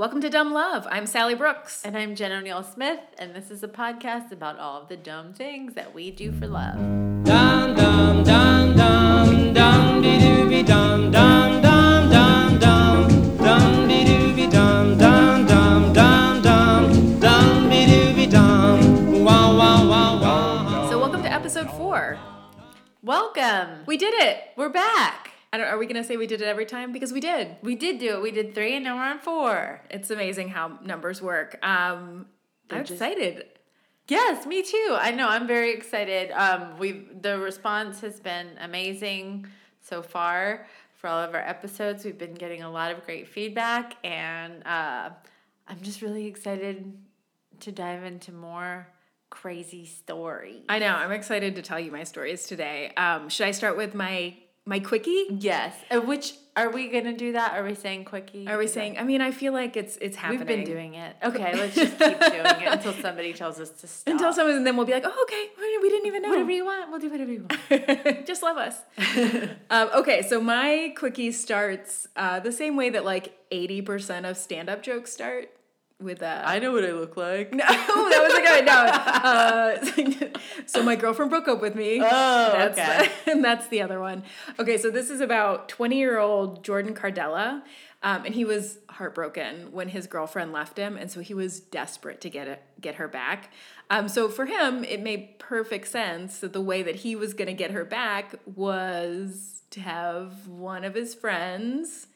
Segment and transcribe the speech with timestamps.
[0.00, 0.88] Welcome to Dumb Love.
[0.90, 1.84] I'm Sally Brooks.
[1.84, 5.34] And I'm Jen O'Neill Smith, and this is a podcast about all of the dumb
[5.34, 6.76] things that we do for love.
[7.22, 14.04] Dum dum dum dum dum dee doo be dum dum dum dum dum dum dee
[14.06, 20.88] doo be dum dum dum dum dum dum dee doo dum wow wow wow wow.
[20.88, 22.18] So, welcome to episode four.
[23.02, 23.84] Welcome.
[23.84, 24.44] We did it.
[24.56, 25.19] We're back.
[25.52, 26.92] I don't, are we going to say we did it every time?
[26.92, 27.56] Because we did.
[27.62, 28.22] We did do it.
[28.22, 29.80] We did three, and now we're on four.
[29.90, 31.58] It's amazing how numbers work.
[31.64, 32.26] Um,
[32.70, 33.46] I'm just- excited.
[34.08, 34.96] Yes, me too.
[34.98, 35.28] I know.
[35.28, 36.32] I'm very excited.
[36.32, 39.46] Um, we the response has been amazing
[39.80, 42.04] so far for all of our episodes.
[42.04, 45.10] We've been getting a lot of great feedback, and uh,
[45.68, 46.92] I'm just really excited
[47.60, 48.88] to dive into more
[49.30, 50.64] crazy stories.
[50.68, 50.92] I know.
[50.92, 52.92] I'm excited to tell you my stories today.
[52.96, 54.34] Um, should I start with my
[54.70, 55.24] my quickie?
[55.30, 55.74] Yes.
[55.90, 57.52] Uh, which are we gonna do that?
[57.56, 58.46] Are we saying quickie?
[58.48, 58.98] Are we Is that- saying?
[58.98, 60.38] I mean, I feel like it's it's happening.
[60.40, 61.12] We've been doing it.
[61.28, 64.12] Okay, let's just keep doing it until somebody tells us to stop.
[64.12, 65.44] until someone, and then we'll be like, oh, okay,
[65.82, 66.30] we didn't even know.
[66.30, 68.26] whatever you want, we'll do whatever you want.
[68.30, 68.76] Just love us.
[69.70, 74.68] um, okay, so my quickie starts uh, the same way that like 80% of stand
[74.68, 75.50] up jokes start
[76.00, 77.52] with uh, know what I look like.
[77.52, 78.60] No, that was a guy.
[78.60, 80.28] No.
[80.28, 82.00] Uh, so my girlfriend broke up with me.
[82.00, 83.12] Oh, that's, okay.
[83.30, 84.22] and that's the other one.
[84.58, 87.62] Okay, so this is about 20 year old Jordan Cardella.
[88.02, 92.22] Um, and he was heartbroken when his girlfriend left him, and so he was desperate
[92.22, 93.52] to get it, get her back.
[93.90, 97.48] Um, so for him, it made perfect sense that the way that he was going
[97.48, 102.06] to get her back was to have one of his friends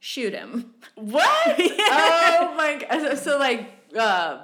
[0.00, 0.74] shoot him.
[0.96, 1.60] What?
[1.92, 3.00] Oh my god!
[3.00, 4.40] So, so like, uh,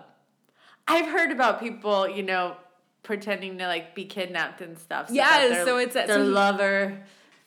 [0.88, 2.56] I've heard about people, you know,
[3.02, 5.08] pretending to like be kidnapped and stuff.
[5.08, 6.98] So that their, so it's that- their so lover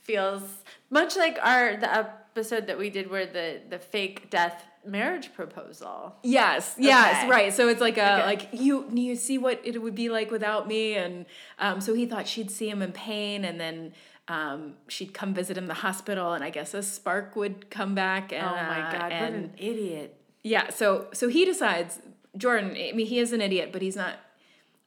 [0.02, 0.42] feels
[0.90, 6.16] much like our the episode that we did where the the fake death marriage proposal.
[6.24, 7.30] Yes, yes, Okay.
[7.30, 7.54] right.
[7.54, 8.26] So it's like a Okay.
[8.26, 11.26] like you you see what it would be like without me, and
[11.60, 13.94] um, so he thought she'd see him in pain, and then
[14.30, 17.96] um, she'd come visit him in the hospital, and I guess a spark would come
[17.96, 18.32] back.
[18.32, 19.12] And, oh my uh, god!
[19.12, 20.16] What an idiot!
[20.44, 22.00] yeah, so so he decides
[22.38, 22.72] Jordan.
[22.72, 24.16] I mean, he is an idiot, but he's not.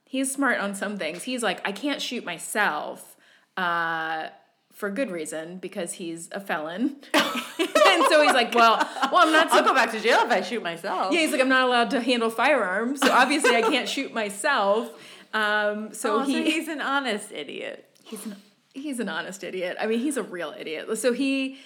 [0.05, 1.25] He's smart on some things.
[1.25, 3.17] He's like, I can't shoot myself.
[3.57, 4.29] Uh,
[4.73, 8.79] for good reason because he's a felon, and so he's like, well,
[9.13, 9.53] well, I'm not.
[9.53, 11.13] I'll go back to jail if I shoot myself.
[11.13, 14.91] Yeah, he's like, I'm not allowed to handle firearms, so obviously I can't shoot myself.
[15.35, 17.89] Um, so Oh, he, so he's an honest idiot.
[18.05, 18.37] he's an,
[18.75, 19.77] he's an honest idiot.
[19.81, 20.99] I mean, he's a real idiot.
[20.99, 21.59] So he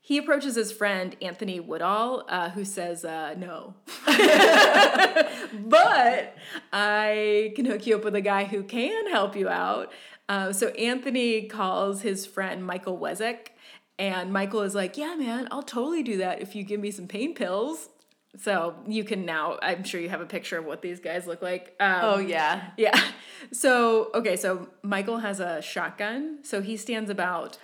[0.00, 3.74] he approaches his friend Anthony Woodall, uh, who says uh, no,
[5.66, 6.36] but
[6.72, 9.92] I can hook you up with a guy who can help you out.
[10.28, 13.48] Uh, so Anthony calls his friend Michael Wezek,
[13.98, 17.08] and Michael is like, "Yeah, man, I'll totally do that if you give me some
[17.08, 17.88] pain pills."
[18.40, 19.58] So you can now.
[19.62, 21.74] I'm sure you have a picture of what these guys look like.
[21.80, 22.70] Um, Oh yeah.
[22.76, 22.98] yeah.
[23.52, 26.38] So, okay, so Michael has a shotgun.
[26.42, 27.58] So he stands about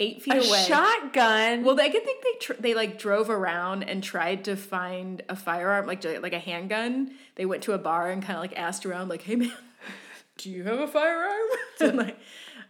[0.00, 0.62] eight feet A away.
[0.64, 1.64] shotgun.
[1.64, 5.36] Well, I could think they tr- they like drove around and tried to find a
[5.36, 7.12] firearm, like like a handgun.
[7.36, 9.52] They went to a bar and kind of like asked around, like, "Hey, man,
[10.38, 11.48] do you have a firearm?"
[11.80, 12.18] and, like,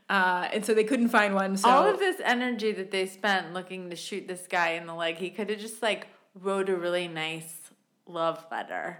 [0.08, 1.56] uh, and so they couldn't find one.
[1.56, 4.94] So all of this energy that they spent looking to shoot this guy in the
[4.94, 6.06] leg, he could have just like
[6.40, 7.70] wrote a really nice
[8.06, 8.98] love letter.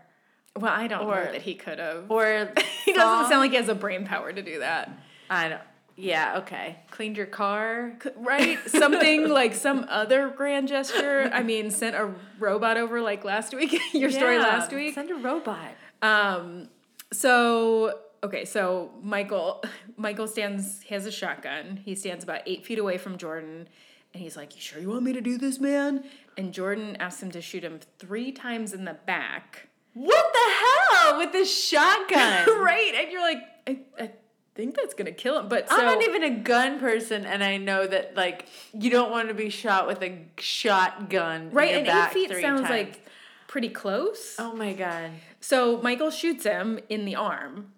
[0.57, 2.11] well, I don't or- know that he could have.
[2.11, 2.53] Or
[2.85, 4.91] he doesn't sound like he has a brain power to do that.
[5.31, 5.61] I don't.
[5.97, 6.39] Yeah.
[6.39, 6.81] Okay.
[6.91, 7.97] Cleaned your car.
[8.17, 8.59] right?
[8.69, 11.31] Something like some other grand gesture.
[11.33, 13.79] I mean, sent a robot over like last week.
[13.95, 14.95] Your story last week.
[14.95, 15.71] Send a robot.
[16.03, 16.69] Um.
[17.13, 19.63] So okay, so Michael
[19.97, 20.83] Michael stands.
[20.83, 21.81] He has a shotgun.
[21.85, 23.69] He stands about eight feet away from Jordan,
[24.13, 26.05] and he's like, "You sure you want me to do this, man?"
[26.37, 29.69] And Jordan asks him to shoot him three times in the back.
[29.95, 32.47] What the hell with this shotgun?
[32.61, 34.11] right, and you're like, I, I
[34.57, 35.49] think that's gonna kill him.
[35.49, 39.13] But so I'm not even a gun person, and I know that like you don't
[39.13, 41.51] want to be shot with a shotgun.
[41.53, 42.71] right, and eight feet sounds times.
[42.71, 43.07] like
[43.47, 44.35] pretty close.
[44.39, 45.11] Oh my god.
[45.41, 47.73] So Michael shoots him in the arm.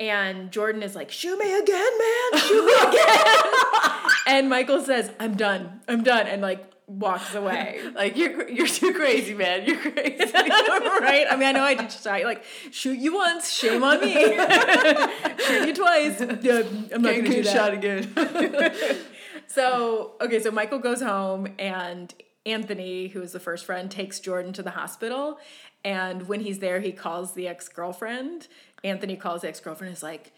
[0.00, 2.40] And Jordan is like, shoot me again, man.
[2.40, 3.26] Shoot me again.
[4.26, 5.82] and Michael says, I'm done.
[5.86, 6.26] I'm done.
[6.26, 7.80] And like walks away.
[7.94, 9.66] Like you're you're too crazy, man.
[9.66, 10.32] You're crazy.
[10.34, 11.26] right?
[11.30, 14.12] I mean, I know I did try, like, shoot you once, shame on me.
[15.46, 16.20] shoot you twice.
[16.42, 17.52] Yeah, I'm not Can't gonna do get that.
[17.52, 19.04] shot again.
[19.46, 22.12] So, okay, so Michael goes home and
[22.46, 25.38] Anthony, who is the first friend, takes Jordan to the hospital.
[25.84, 28.48] And when he's there, he calls the ex girlfriend.
[28.82, 30.32] Anthony calls the ex girlfriend is like,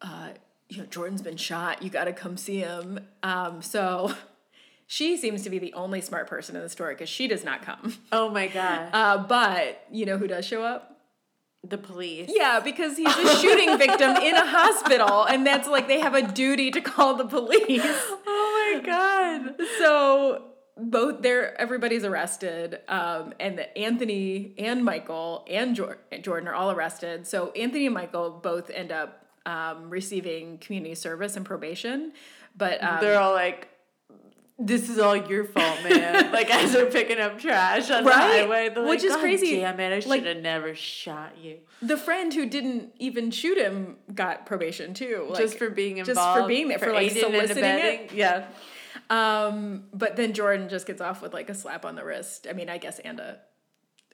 [0.00, 0.30] uh,
[0.68, 1.82] you know, Jordan's been shot.
[1.82, 3.00] You got to come see him.
[3.22, 4.14] Um, so
[4.86, 7.62] She seems to be the only smart person in the story because she does not
[7.62, 7.94] come.
[8.12, 8.90] Oh my god.
[8.92, 10.92] Uh, but you know who does show up?
[11.68, 12.30] the police.
[12.32, 16.22] Yeah, because he's a shooting victim in a hospital, and that's like they have a
[16.22, 17.82] duty to call the police.
[18.28, 19.54] Oh my god.
[19.78, 20.44] So
[20.76, 26.70] both there, everybody's arrested, um, and the Anthony and Michael and Jor- Jordan are all
[26.72, 27.26] arrested.
[27.26, 32.12] So Anthony and Michael both end up um, receiving community service and probation,
[32.56, 33.68] but um, They're all like
[34.58, 36.32] this is all your fault, man.
[36.38, 39.56] like as they're picking up trash on the highway, Which like, is "God crazy.
[39.60, 39.92] Damn it!
[39.92, 41.58] I should Like- have never shot you.
[41.82, 46.16] the friend who didn't even shoot him got probation too, like, just for being involved.
[46.16, 48.12] just for being there, for, like, soliciting it.
[48.12, 48.46] Yeah.
[49.10, 52.46] Um, but then Jordan just gets off with like a slap on the wrist.
[52.48, 53.38] I mean, I guess and a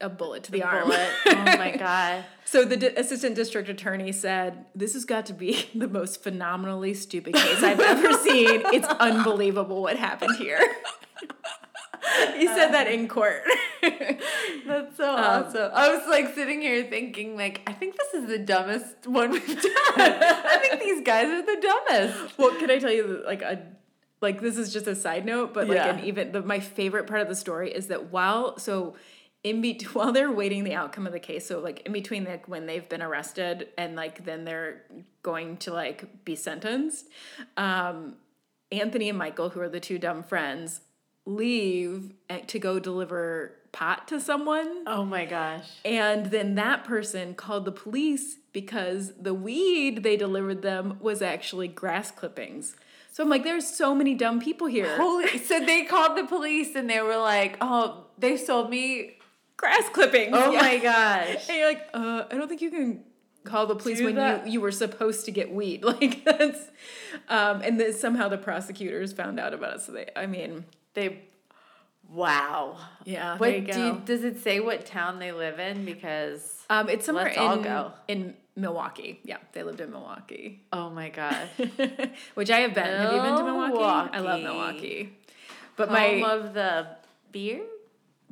[0.01, 0.85] a bullet to the, arm.
[0.89, 1.09] Bullet.
[1.27, 2.25] Oh my god.
[2.45, 6.95] So the di- assistant district attorney said, "This has got to be the most phenomenally
[6.95, 8.63] stupid case I've ever seen.
[8.73, 10.61] It's unbelievable what happened here."
[12.37, 13.43] he said that in court.
[14.67, 15.71] That's so Um, awesome.
[15.73, 19.47] I was like sitting here thinking, like, I think this is the dumbest one we've
[19.47, 19.63] done.
[19.97, 22.39] I think these guys are the dumbest.
[22.39, 23.63] well, can I tell you like a
[24.21, 25.97] like this is just a side note, but like Yeah.
[25.97, 28.95] an even the my favorite part of the story is that while so
[29.45, 32.49] in be while they're waiting the outcome of the case, so like in between like
[32.49, 34.83] when they've been arrested and like then they're
[35.23, 37.09] going to like be sentenced,
[37.57, 38.17] um,
[38.71, 40.81] Anthony and Michael, who are the two dumb friends,
[41.27, 42.13] leave
[42.47, 44.85] to go deliver pot to someone.
[44.87, 45.69] Oh my gosh.
[45.85, 51.69] And then that person called the police because the weed they delivered them was actually
[51.69, 52.77] grass clippings.
[53.13, 54.97] So I'm like, there's so many dumb people here.
[54.97, 59.19] Holy so they called the police and they were like, Oh, they sold me
[59.63, 60.33] grass clippings.
[60.37, 60.61] Oh Yeah.
[60.61, 61.49] my gosh.
[61.49, 63.05] And you're like, uh, I don't think you can
[63.45, 64.47] call the police Do when that.
[64.47, 65.85] you you were supposed to get weed.
[65.91, 66.63] Like that's,
[67.29, 69.81] um, and then somehow the prosecutors found out about it.
[69.83, 70.65] So they, I mean,
[70.95, 71.23] They
[72.11, 72.77] Wow.
[73.05, 75.85] yeah, What there you do you, does it say what town they live in?
[75.87, 79.21] Because um, it's somewhere in in Milwaukee.
[79.25, 80.63] Yeah, they lived in Milwaukee.
[80.73, 81.49] oh my gosh.
[82.35, 82.85] Which I have been.
[82.85, 83.79] Have you been to Milwaukee?
[84.17, 84.45] I love Milwaukee.
[84.45, 85.19] Milwaukee.
[85.77, 86.87] But Home my of the
[87.31, 87.63] beer?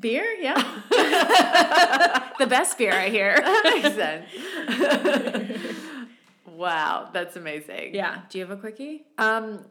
[0.01, 0.55] Beer, yeah,
[2.39, 3.35] the best beer I hear.
[3.37, 3.95] that Makes
[5.57, 5.77] sense.
[6.47, 7.95] wow, that's amazing.
[7.95, 8.23] Yeah.
[8.29, 9.05] Do you have a quickie?
[9.19, 9.65] Um,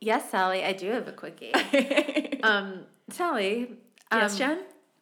[0.00, 1.52] yes, Sally, I do have a quickie.
[2.42, 2.80] um,
[3.10, 3.72] Sally.
[4.10, 4.60] Um, yes, Jen.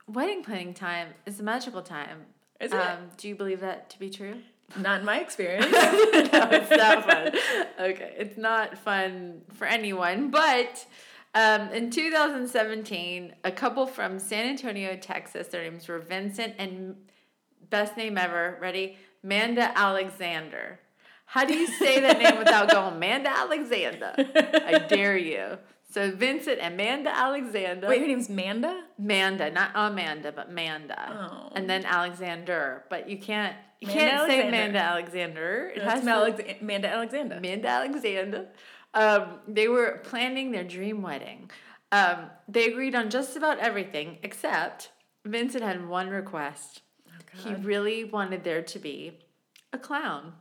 [0.09, 2.27] Wedding planning time is a magical time.
[2.61, 2.79] Is it?
[2.79, 4.37] Um, do you believe that to be true?
[4.77, 5.71] Not in my experience.
[5.71, 7.33] no, it's not fun.
[7.79, 10.31] Okay, it's not fun for anyone.
[10.31, 10.87] But
[11.35, 16.97] um, in 2017, a couple from San Antonio, Texas, their names were Vincent and
[17.71, 18.59] best name ever.
[18.61, 18.97] Ready?
[19.23, 20.79] Manda Alexander.
[21.25, 24.13] How do you say that name without going Manda Alexander?
[24.17, 25.59] I dare you.
[25.91, 27.87] So Vincent and Manda Alexander.
[27.89, 28.85] Wait, her name's Manda.
[28.99, 31.31] Manda, not Amanda, but Manda.
[31.31, 31.53] Oh.
[31.55, 32.85] And then Alexander.
[32.91, 34.51] But you can't you Manda can't say Alexander.
[34.57, 35.73] Manda Alexander.
[35.75, 37.37] It That's has to Alex- Manda Alexander.
[37.37, 38.47] Amanda Alexander.
[38.95, 41.51] Um, they were planning their dream wedding.
[41.91, 44.91] Um, they agreed on just about everything except
[45.25, 46.83] Vincent had one request.
[47.09, 49.19] Oh, he really wanted there to be
[49.73, 50.35] a clown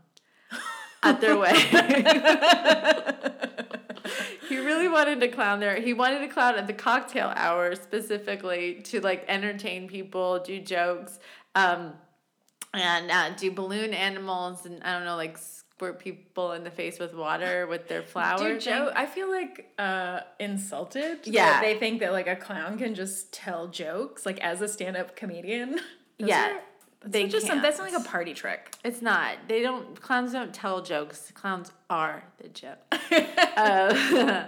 [1.04, 1.62] at their wedding.
[4.50, 5.80] he really wanted a clown there.
[5.80, 11.20] He wanted a clown at the cocktail hour specifically to like entertain people, do jokes,
[11.56, 11.94] um,
[12.74, 15.38] and uh, do balloon animals, and I don't know, like
[15.82, 18.42] squirt people in the face with water with their flowers.
[18.42, 18.94] Dude, Joe, thing.
[18.96, 21.20] I feel like uh, insulted.
[21.26, 21.60] Yeah.
[21.60, 25.72] they think that like a clown can just tell jokes, like as a stand-up comedian.
[26.20, 26.54] Those Yeah, are-
[27.02, 28.76] that's they just some, that's not like a party trick.
[28.84, 29.38] It's not.
[29.48, 30.00] They don't.
[30.00, 31.32] Clowns don't tell jokes.
[31.34, 32.78] Clowns are the joke.
[33.58, 34.46] uh,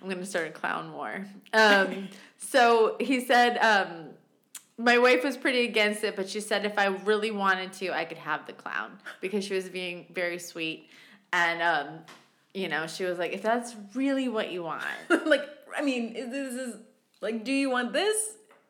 [0.00, 1.26] I'm gonna start a clown war.
[1.52, 2.06] Um,
[2.36, 4.10] so he said, um,
[4.78, 8.04] my wife was pretty against it, but she said if I really wanted to, I
[8.04, 10.88] could have the clown because she was being very sweet,
[11.32, 11.98] and um,
[12.54, 14.84] you know, she was like, if that's really what you want,
[15.26, 15.44] like,
[15.76, 16.76] I mean, this is
[17.20, 18.16] like, do you want this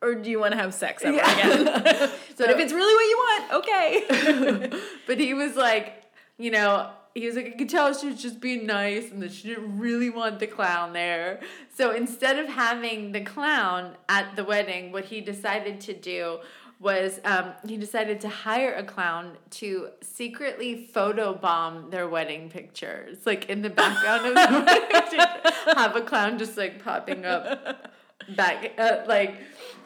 [0.00, 1.32] or do you want to have sex ever Yeah.
[1.32, 1.64] again?
[1.66, 2.10] So-
[2.46, 4.80] but if it's really what you want, okay.
[5.06, 6.04] but he was like,
[6.38, 9.32] you know, he was like, I could tell she was just being nice and that
[9.32, 11.40] she didn't really want the clown there.
[11.74, 16.38] So instead of having the clown at the wedding, what he decided to do
[16.80, 23.18] was um, he decided to hire a clown to secretly photobomb their wedding pictures.
[23.26, 27.92] Like in the background of the wedding have a clown just like popping up
[28.36, 29.36] back, uh, like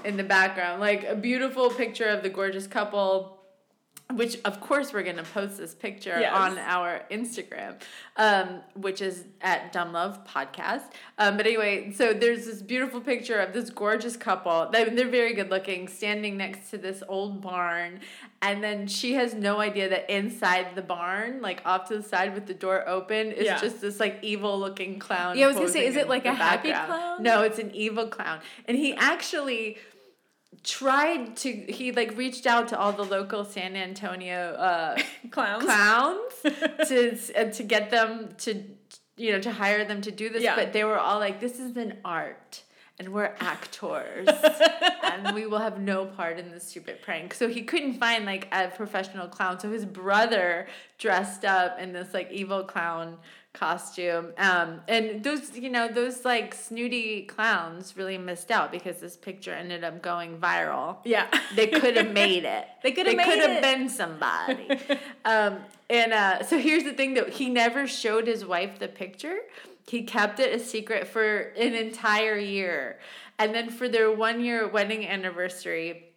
[0.05, 0.81] in the background.
[0.81, 3.42] Like a beautiful picture of the gorgeous couple
[4.17, 6.33] which of course we're gonna post this picture Yes.
[6.33, 7.75] on our Instagram,
[8.17, 10.83] um, which is at Dumb Love Podcast.
[11.19, 14.69] Um, but anyway, so there's this beautiful picture of this gorgeous couple.
[14.73, 18.01] They, they're very good looking, standing next to this old barn,
[18.41, 22.35] and then she has no idea that inside the barn, like off to the side
[22.35, 23.59] with the door open, is Yeah.
[23.61, 25.39] just this like evil looking clown.
[25.39, 27.23] Yeah, I was gonna say, is it like a happy clown?
[27.23, 29.79] No, it's an evil clown, and he actually
[30.65, 34.97] tried to he like reached out to all the local San Antonio uh,
[35.31, 35.65] Clowns.
[35.65, 38.63] clowns to uh, to get them to
[39.17, 40.57] you know to hire them to do this Yeah.
[40.57, 42.63] but they were all like this is an art
[42.99, 44.29] and we're actors
[45.03, 48.47] and we will have no part in this stupid prank so he couldn't find like
[48.53, 50.67] a professional clown so his brother
[50.99, 53.17] dressed up in this like evil clown
[53.53, 59.15] costume um and those you know those like snooty clowns really missed out because this
[59.15, 61.27] picture ended up going viral Yeah.
[61.57, 62.67] they could have made it.
[62.83, 64.69] They coulda They could have been somebody.
[65.25, 69.39] um, and uh, so here's the thing: though he never showed his wife the picture.
[69.87, 72.99] He kept it a secret for an entire year,
[73.39, 76.12] and then for their one year wedding anniversary.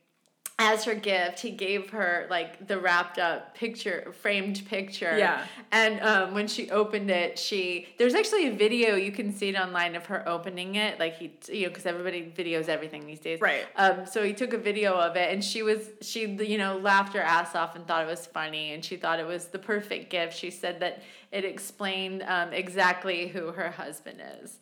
[0.57, 5.17] As her gift, he gave her like the wrapped up picture, framed picture.
[5.17, 5.43] Yeah.
[5.73, 9.57] And um, when she opened it, she there's actually a video you can see it
[9.57, 10.97] online of her opening it.
[10.97, 13.41] Like he, you know, because everybody videos everything these days.
[13.41, 13.65] Right.
[13.75, 17.13] Um, so he took a video of it, and she was she you know laughed
[17.15, 20.09] her ass off and thought it was funny, and she thought it was the perfect
[20.09, 20.37] gift.
[20.37, 24.57] She said that it explained um, exactly who her husband is,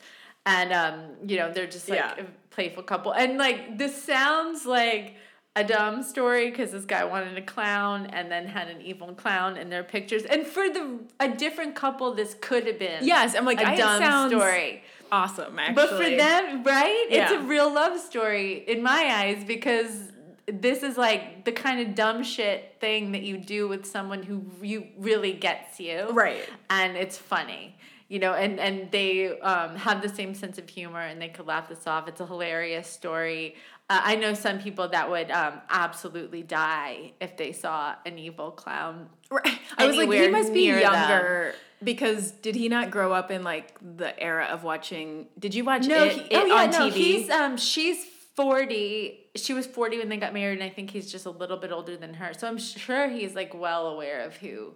[0.47, 2.15] and um, you know they're just like Yeah.
[2.17, 5.17] a playful couple, and like this sounds like
[5.55, 9.55] a dumb story because this guy wanted a clown and then had an evil clown
[9.57, 13.45] in their pictures, and for the a different couple, this could have been Yes, I'm
[13.45, 14.83] like, a I- dumb story.
[15.12, 15.75] Awesome, actually.
[15.75, 17.05] But for them, right?
[17.10, 20.10] It's a real love story in my eyes because
[20.48, 24.43] this is like the kind of dumb shit thing that you do with someone who
[24.62, 26.10] you really gets you.
[26.10, 26.43] Right.
[26.72, 27.77] And it's funny.
[28.10, 31.48] You know, and and they um, have the same sense of humor, and they could
[31.48, 32.07] laugh this off.
[32.07, 33.55] It's a hilarious story.
[33.90, 38.52] Uh, I know some people that would um, absolutely die if they saw an evil
[38.52, 39.10] clown.
[39.30, 39.60] Right.
[39.78, 40.94] I was like, he must be near them.
[40.94, 45.28] younger because did he not grow up in like the era of watching?
[45.38, 46.92] Did you watch No, it, he, it oh yeah, on no, TV?
[46.94, 49.20] he's um she's forty.
[49.36, 51.72] She was forty when they got married, and I think he's just a little bit
[51.72, 52.34] older than her.
[52.34, 54.74] So I'm sure he's like well aware of who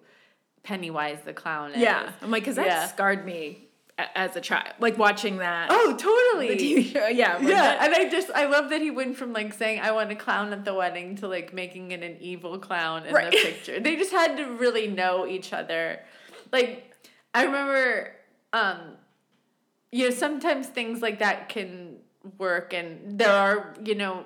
[0.64, 1.78] Pennywise the clown is.
[1.78, 2.88] yeah, I'm like, because that Yeah.
[2.88, 3.67] scarred me
[3.98, 5.70] as a child, like watching that.
[5.72, 6.56] Oh, totally.
[6.56, 7.08] the TV show.
[7.08, 9.92] Yeah, yeah, that- and I just I love that he went from like saying I
[9.92, 13.32] want a clown at the wedding to like making it an evil clown in Right.
[13.32, 13.80] the picture.
[13.80, 16.00] They just had to really know each other.
[16.52, 16.94] Like
[17.34, 18.14] I remember
[18.54, 18.78] um
[19.92, 21.98] you know sometimes things like that can
[22.38, 24.26] work and there are, you know,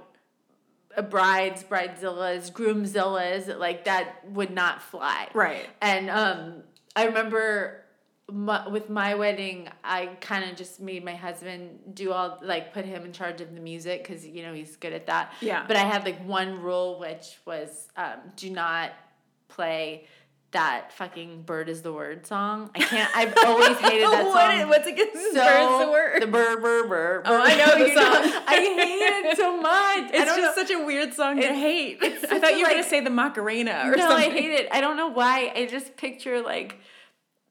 [0.98, 5.30] uh, brides, bridezillas, groomzillas like that would not fly.
[5.34, 5.68] Right.
[5.82, 6.64] And um,
[6.96, 7.84] I remember
[8.32, 12.86] my, with my wedding, I kind of just made my husband do all like put
[12.86, 15.34] him in charge of the music because you know he's good at that.
[15.42, 15.66] Yeah.
[15.68, 18.92] But I had like one rule, which was um, do not
[19.48, 20.06] play
[20.52, 22.72] that fucking "Bird Is the Word" song.
[22.76, 23.16] I can't.
[23.16, 24.60] I've always hated that What song.
[24.62, 24.94] is- what's it?
[24.94, 26.22] against so, birds the word?
[26.24, 27.22] The bird, bird, bird.
[27.26, 28.44] Oh, I know the You song.
[28.48, 30.12] I hate it so much.
[30.14, 30.54] It's just know.
[30.64, 32.00] such a weird song to hate.
[32.04, 34.30] I thought you were gonna say the Macarena or no, something.
[34.30, 34.68] No, I hate it.
[34.74, 35.54] I don't know why.
[35.56, 36.78] I just picture like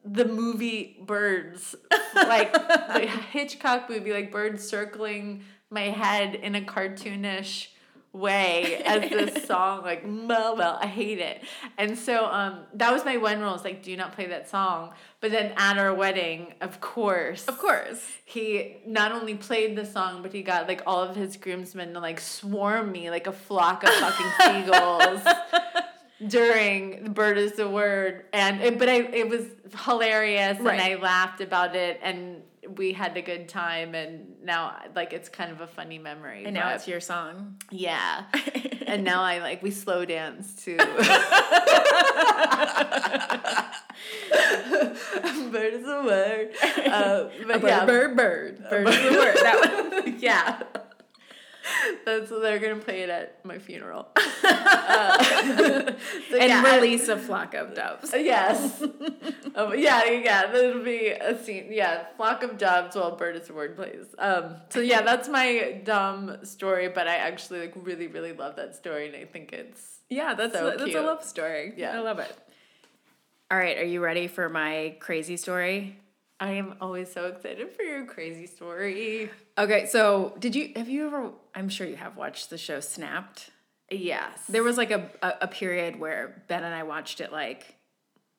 [0.03, 1.75] the movie Birds,
[2.15, 7.67] like the Hitchcock movie, like birds circling my head in a cartoonish
[8.13, 11.41] way as this song like well well i hate it.
[11.77, 14.91] And so um that was my one rule is like do not play that song.
[15.21, 18.05] But then at our wedding of course Of course.
[18.25, 22.01] he not only played the song, but he got like all of his groomsmen to
[22.01, 24.31] like swarm me like a flock of fucking
[24.65, 25.21] seagulls
[26.27, 29.45] during the bird is the word and it, but I it was
[29.85, 30.79] hilarious Right.
[30.79, 32.41] and I laughed about it and
[32.77, 36.45] we had a good time and now like it's kind of a funny memory.
[36.45, 37.55] And now it's your song.
[37.71, 38.25] yeah.
[38.85, 40.77] and now I like we slow dance to
[45.51, 46.49] bird is a word.
[46.91, 49.35] Uh, but bird, yeah, bird, bird, bird is the word.
[49.37, 50.19] That one.
[50.19, 50.61] yeah.
[52.05, 54.07] That's they're gonna play it at my funeral.
[54.43, 55.95] Uh, so
[56.37, 58.11] And yeah, release a flock of doves.
[58.13, 58.81] Yes.
[58.81, 61.67] um, yeah, yeah, that'll be a scene.
[61.71, 64.07] Yeah, flock of doves while bird is word plays.
[64.17, 68.75] Um, so yeah, that's my dumb story, but I actually like really, really love that
[68.75, 71.73] story, and I think it's Yeah, that's So a, that's a love story.
[71.77, 71.95] Yeah.
[71.97, 72.35] I love it.
[73.49, 75.97] All right, are you ready for my crazy story?
[76.41, 79.29] I am always so excited for your crazy story.
[79.59, 81.29] Okay, so did you have you ever?
[81.53, 83.51] I'm sure you have watched the show Snapped.
[83.91, 84.47] Yes.
[84.49, 87.75] There was like a, a, a period where Ben and I watched it like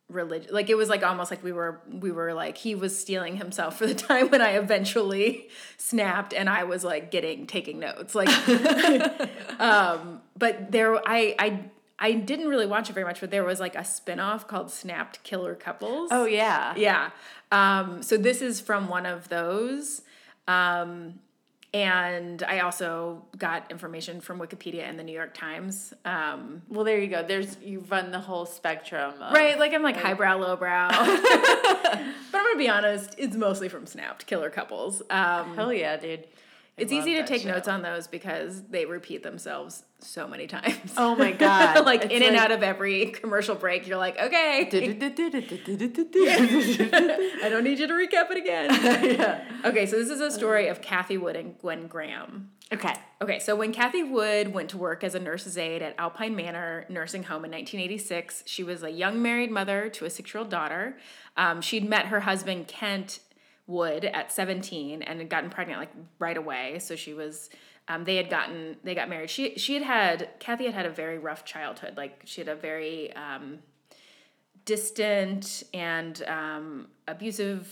[0.08, 3.36] religion like it was like almost like we were we were like he was stealing
[3.36, 8.14] himself for the time when I eventually snapped and I was like getting taking notes
[8.14, 8.28] like
[9.58, 11.70] um but there I I
[12.02, 15.22] I didn't really watch it very much but there was like a spin-off called Snapped
[15.22, 16.10] Killer Couples.
[16.12, 16.74] Oh yeah.
[16.76, 17.10] Yeah.
[17.52, 20.02] Um, so this is from one of those.
[20.48, 21.20] Um,
[21.74, 25.94] and I also got information from Wikipedia and the New York Times.
[26.04, 27.22] Um, Well, there you go.
[27.22, 29.14] There's you run the whole spectrum.
[29.22, 30.88] Of, right, like I'm like highbrow, lowbrow.
[30.90, 35.02] but I'm gonna be honest, it's mostly from Snapped Killer Couples.
[35.08, 36.26] Um, Hell yeah, dude.
[36.78, 37.50] I it's easy to take show.
[37.50, 40.94] notes on those because they repeat themselves so many times.
[40.96, 41.84] Oh my God.
[41.92, 44.68] like It's in and out of every commercial break, you're like, okay.
[44.72, 45.08] I
[47.50, 48.70] don't need you to recap it again.
[49.18, 49.44] yeah.
[49.66, 52.50] Okay, so this is a story of Kathy Wood and Gwen Graham.
[52.72, 52.94] Okay.
[53.20, 56.86] Okay, so when Kathy Wood went to work as a nurse's aide at Alpine Manor
[56.88, 60.48] Nursing Home in 1986, she was a young married mother to a six year old
[60.48, 60.96] daughter.
[61.36, 63.18] Um, she'd met her husband, Kent
[63.72, 66.78] Wood, at 17 and had gotten pregnant like right away.
[66.78, 67.50] So she was.
[67.88, 69.28] Um, they had gotten they got married.
[69.30, 71.96] She she had had Kathy had had a very rough childhood.
[71.96, 73.58] Like she had a very um,
[74.64, 77.66] distant and um, abusive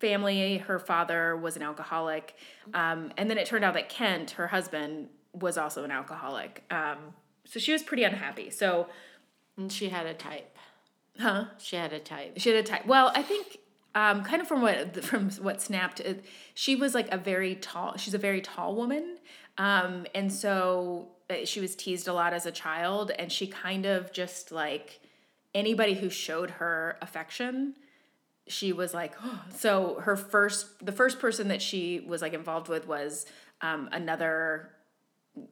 [0.00, 0.58] family.
[0.58, 2.34] Her father was an alcoholic.
[2.74, 6.64] Um, and then it turned out that Kent, her husband, was also an alcoholic.
[6.70, 6.98] Um,
[7.44, 8.50] so she was pretty unhappy.
[8.50, 8.88] So,
[9.56, 10.56] And she had a type.
[11.18, 11.44] huh?
[11.58, 12.34] She had a type.
[12.38, 12.84] She had a type.
[12.86, 13.58] Well, I think
[13.94, 16.00] um, kind of from what from what snapped,
[16.54, 17.96] she was like a very tall.
[17.96, 19.18] She's a very tall woman,
[19.58, 23.86] um, and so uh, she was teased a lot as a child, and she kind
[23.86, 25.00] of just like
[25.54, 27.74] anybody who showed her affection.
[28.48, 29.14] She was like,
[29.50, 33.26] so her first, the first person that she was like involved with was
[33.60, 34.70] um, another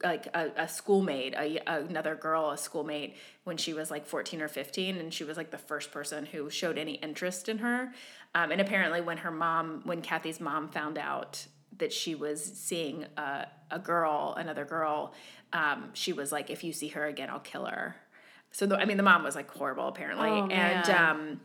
[0.03, 4.47] like a, a schoolmate, a, another girl, a schoolmate, when she was like 14 or
[4.47, 4.97] 15.
[4.97, 7.91] And she was like the first person who showed any interest in her.
[8.35, 11.45] Um, and apparently, when her mom, when Kathy's mom found out
[11.77, 15.13] that she was seeing a, a girl, another girl,
[15.51, 17.95] um, she was like, if you see her again, I'll kill her.
[18.51, 20.29] So, the, I mean, the mom was like horrible, apparently.
[20.29, 21.41] Oh, and, um,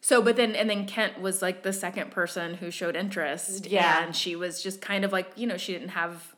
[0.00, 3.66] so, but then, and then Kent was like the second person who showed interest.
[3.66, 4.04] Yeah.
[4.04, 6.34] And she was just kind of like, you know, she didn't have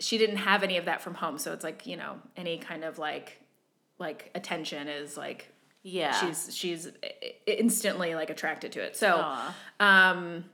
[0.00, 1.38] she didn't have any of that from home.
[1.38, 3.40] So it's like you know any kind of like
[3.98, 6.12] like attention is like Yeah.
[6.20, 6.88] she's she's
[7.46, 8.96] instantly like attracted to it.
[8.96, 9.54] So Aw.
[9.80, 10.44] um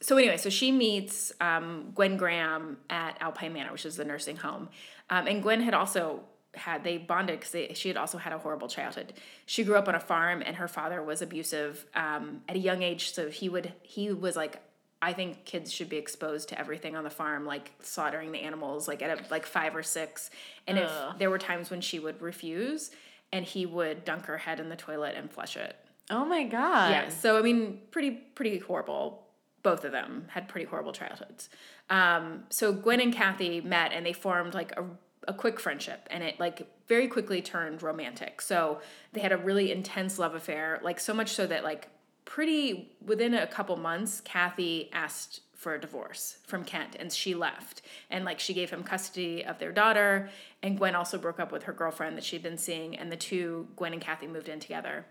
[0.00, 4.36] so anyway so she meets um, gwen graham at alpine manor which is the nursing
[4.36, 4.68] home.
[5.10, 6.20] Um, and gwen had also
[6.54, 9.12] had they bonded because she had also had a horrible childhood.
[9.46, 12.82] She grew up on a farm and her father was abusive um, at a young
[12.82, 13.12] age.
[13.12, 14.60] So he would he was like
[15.00, 18.88] I think kids should be exposed to everything on the farm, like slaughtering the animals,
[18.88, 20.30] like at a, like five or six.
[20.66, 21.12] And Ugh.
[21.12, 22.90] if there were times when she would refuse,
[23.32, 25.76] and he would dunk her head in the toilet and flush it.
[26.10, 26.90] oh my god.
[26.90, 27.08] Yeah.
[27.10, 29.24] So I mean, pretty pretty horrible.
[29.62, 31.48] Both of them had pretty horrible childhoods.
[31.90, 34.84] Um, so Gwen and Kathy met, and they formed like a
[35.26, 38.40] a quick friendship, and it like very quickly turned romantic.
[38.40, 38.80] So
[39.12, 41.88] they had a really intense love affair, like so much so that like
[42.28, 47.82] pretty within a couple months, Kathy asked for a divorce from Kent and she left.
[48.10, 50.28] And like she gave him custody of their daughter.
[50.62, 52.96] And Gwen also broke up with her girlfriend that she'd been seeing.
[52.96, 55.06] And the two, Gwen and Kathy, moved in together.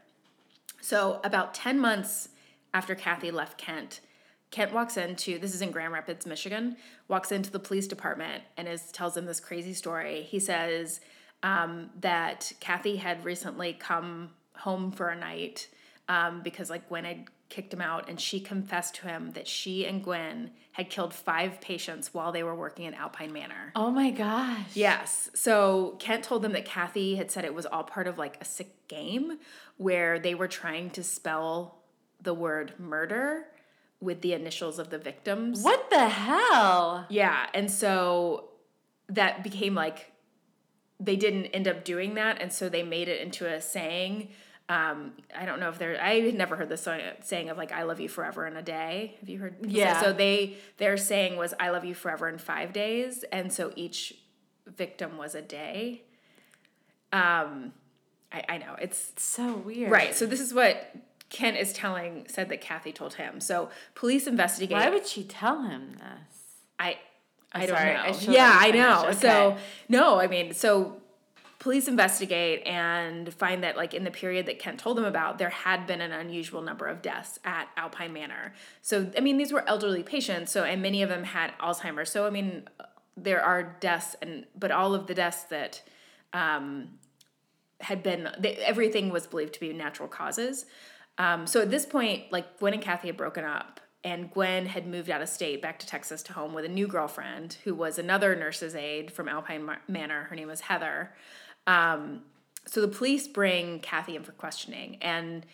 [0.80, 2.30] So about 10 months
[2.72, 4.00] after Kathy left Kent,
[4.52, 6.78] Kent walks into this is in Grand Rapids, Michigan,
[7.08, 10.22] walks into the police department and is tells them this crazy story.
[10.22, 11.02] He says
[11.42, 15.68] um, that Kathy had recently come home for a night
[16.10, 19.86] um, because like Gwen had kicked him out, and she confessed to him that she
[19.86, 23.72] and Gwen had killed five patients while they were working at Alpine Manor.
[23.76, 24.76] Oh my gosh.
[24.76, 25.30] Yes.
[25.34, 28.46] So Kent told them that Kathy had said it was all part of like a
[28.46, 29.39] sick game
[29.78, 31.80] where they were trying to spell
[32.22, 33.46] the word murder
[34.00, 35.63] with the initials of the victims.
[35.63, 37.06] What the hell?
[37.10, 37.48] Yeah.
[37.54, 38.50] And so
[39.10, 40.12] that became like
[41.00, 42.41] they didn't end up doing that.
[42.41, 44.30] And so they made it into a saying.
[44.70, 45.98] Um, I don't know if there.
[46.02, 46.88] I had never heard this
[47.24, 49.56] saying of like "I love you forever in a day." Have you heard?
[49.66, 50.02] Yeah.
[50.02, 54.16] So they their saying was "I love you forever in five days," and so each
[54.66, 56.02] victim was a day.
[57.14, 57.72] Um,
[58.32, 59.90] I, I know it's So weird.
[59.90, 60.14] right.
[60.14, 60.94] So this is what
[61.30, 62.26] Kent is telling.
[62.28, 63.40] Said that Kathy told him.
[63.40, 64.76] So police investigate.
[64.78, 66.38] Why would she tell him this?
[66.80, 66.98] I
[67.54, 68.00] I don't sorry, know.
[68.02, 69.02] I yeah, I know.
[69.04, 69.18] finish.
[69.20, 71.02] So no, I mean, so
[71.68, 75.50] police investigate and find that like in the period that Kent told them about, there
[75.50, 78.54] had been an unusual number of deaths at Alpine Manor.
[78.82, 82.10] So I mean, these were elderly patients, so and many of them had Alzheimer's.
[82.10, 82.70] So I mean,
[83.18, 85.82] there are deaths and but all of the deaths that
[86.32, 86.92] um,
[87.82, 90.68] had been they, everything was believed to be natural causes.
[91.18, 94.88] Um, so at this point, like Gwen and Kathy had broken up, and Gwen had
[94.88, 98.00] moved out of state back to Texas to home with a new girlfriend who was
[98.00, 100.24] another nurse's aide from Alpine Manor.
[100.30, 101.12] Her name was Heather.
[101.68, 102.22] Um,
[102.66, 105.46] so the police bring Kathy in for questioning, and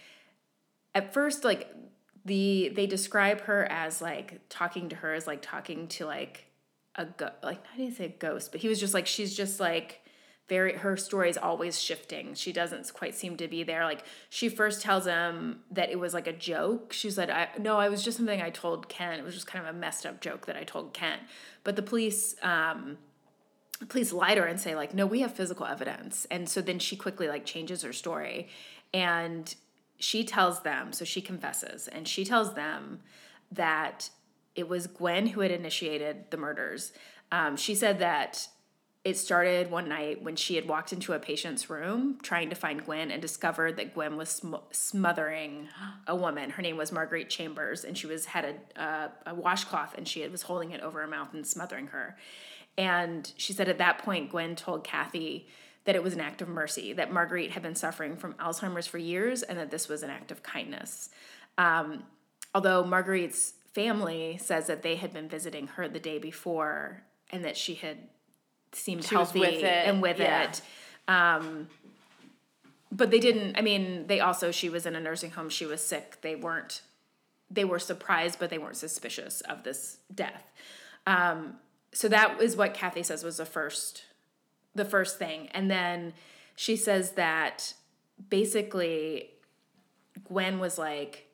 [0.96, 1.70] at first, like
[2.26, 6.46] the they describe her as like talking to her as like talking to like
[6.96, 8.52] a go- like you say ghost?
[8.52, 10.02] But he was just like she's just like
[10.50, 12.34] very her story is always shifting.
[12.36, 13.86] She doesn't quite seem to be there.
[13.86, 16.94] Like she first tells him that it was like a joke.
[16.94, 19.20] She said, "I no, I was just something I told Ken.
[19.20, 21.20] It was just kind of a messed up joke that I told Ken."
[21.64, 22.98] But the police um
[23.90, 26.80] police lie to her and say like no we have physical evidence and so then
[26.80, 28.48] she quickly like changes her story
[28.94, 29.56] and
[30.00, 33.00] she tells them so she confesses and she tells them
[33.52, 34.10] that
[34.56, 36.92] it was gwen who had initiated the murders
[37.32, 38.48] um, she said that
[39.04, 42.86] it started one night when she had walked into a patient's room trying to find
[42.86, 45.68] Gwen and discovered that Gwen was sm- smothering
[46.08, 46.52] a woman.
[46.52, 50.26] Her name was Marguerite Chambers, and she was had a, uh, a washcloth and she
[50.28, 52.16] was holding it over her mouth and smothering her.
[52.78, 55.48] And she said at that point, Gwen told Kathy
[55.86, 58.98] that it was an act of mercy, that Marguerite had been suffering from Alzheimer's for
[58.98, 61.10] years, and that this was an act of kindness.
[61.58, 62.04] Um,
[62.56, 67.58] although Marguerite's family says that they had been visiting her the day before and that
[67.58, 67.98] she had
[68.72, 70.44] seemed She healthy with and with yeah.
[70.44, 70.62] it.
[71.08, 71.68] Um,
[72.92, 73.58] but they didn't.
[73.58, 75.50] I mean, they also she was in a nursing home.
[75.50, 76.20] She was sick.
[76.22, 76.82] They weren't.
[77.50, 80.52] They were surprised, but they weren't suspicious of this death.
[81.06, 81.56] Um,
[81.94, 84.04] so that is what Kathy says was the first,
[84.76, 86.14] the first thing, and then
[86.56, 87.74] she says that
[88.30, 89.32] basically
[90.26, 91.28] Gwen was like,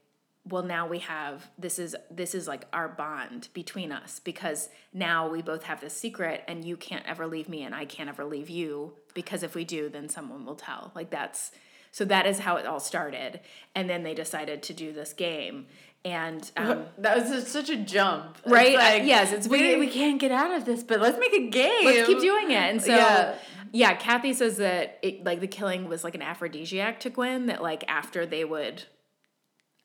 [0.46, 5.30] well now we have this is this is like our bond between us because now
[5.30, 8.24] we both have this secret and you can't ever leave me and I can't ever
[8.24, 10.92] leave you because if we do then someone will tell.
[10.96, 11.52] Like that's
[11.92, 13.40] so that is how it all started.
[13.74, 15.68] And then they decided to do this game
[16.06, 19.04] and um, that was just such a jump, It's Right?
[19.04, 21.86] Yes, it's we, we can't get out of this, but let's make a game.
[21.86, 22.56] let's keep doing it.
[22.56, 23.36] And so, yeah.
[23.72, 23.94] Yeah.
[23.96, 27.48] Kathy says that it, like the killing was like an aphrodisiac to Gwen.
[27.48, 28.84] That like after they would,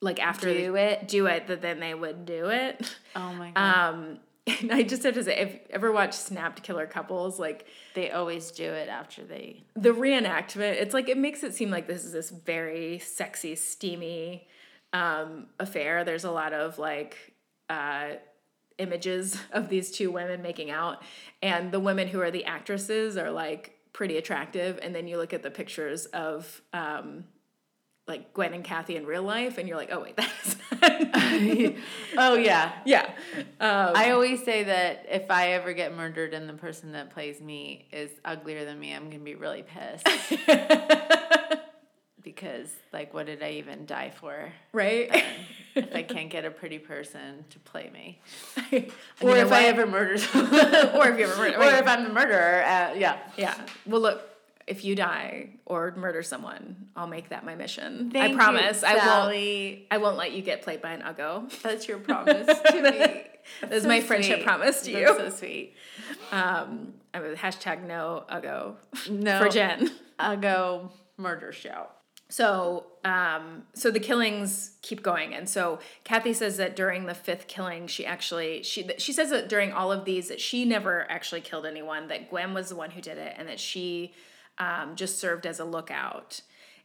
[0.01, 1.09] like after Do they it.
[1.09, 2.97] do it, that then they would do it.
[3.17, 4.19] Oh my god, Um,
[4.61, 8.11] and I just have to say, if you ever watched Snapped Killer Couples, like they
[8.11, 9.65] always do it after they.
[9.75, 14.47] the reenactment, it's like it makes it seem like this is this very sexy, steamy
[14.95, 16.05] um, affair.
[16.05, 17.35] There's a lot of like
[17.69, 18.13] uh,
[18.79, 21.03] images of these two women making out,
[21.43, 24.79] and the women who are the actresses are like pretty attractive.
[24.81, 27.25] And then you look at the pictures of um,
[28.07, 30.57] like Gwen and Kathy in real life, and you're like, oh wait, that's
[32.17, 33.11] Oh yeah, yeah.
[33.61, 37.41] Um, I always say that if I ever get murdered and the person that plays
[37.41, 40.07] me is uglier than me, I'm gonna be really pissed
[42.25, 44.53] because like, what did I even die for?
[44.73, 45.25] right.
[45.75, 48.21] if I can't get a pretty person to play me,
[48.73, 50.55] You or know if I ever murder someone,
[50.95, 53.19] or if you ever murder, or if I'm a murderer, uh, yeah.
[53.37, 53.55] Yeah.
[53.87, 54.23] Well, look,
[54.67, 58.11] if you die or murder someone, I'll make that my mission.
[58.11, 58.83] Thank I you, promise.
[58.83, 59.83] I won't.
[59.91, 61.51] I won't let you get played by an uggo.
[61.63, 63.23] That's your promise to me.
[63.61, 65.05] That is my friendship promise to you.
[65.05, 65.75] That's so sweet.
[66.33, 68.77] Um, I mean, hashtag no uggo
[69.11, 69.91] No, for Jen.
[70.19, 71.89] I'll go murder show.
[72.31, 77.47] So, um, so the killings keep going, and so Kathy says that during the fifth
[77.47, 81.43] killing, she actually she she says that during all of these that she never actually
[81.43, 82.09] killed anyone.
[82.09, 84.15] That Gwen was the one who did it, and that she
[84.59, 86.41] um, just served as a lookout.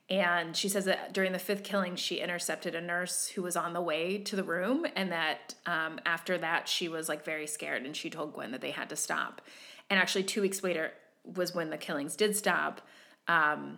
[0.10, 3.73] And she says that during the fifth killing, she intercepted a nurse who was on
[3.73, 7.86] the way to the room, and that um, after that, she was like very scared,
[7.86, 9.41] and she told Gwen that they had to stop.
[9.89, 10.91] And actually, two weeks later
[11.23, 12.82] was when the killings did stop,
[13.28, 13.78] um,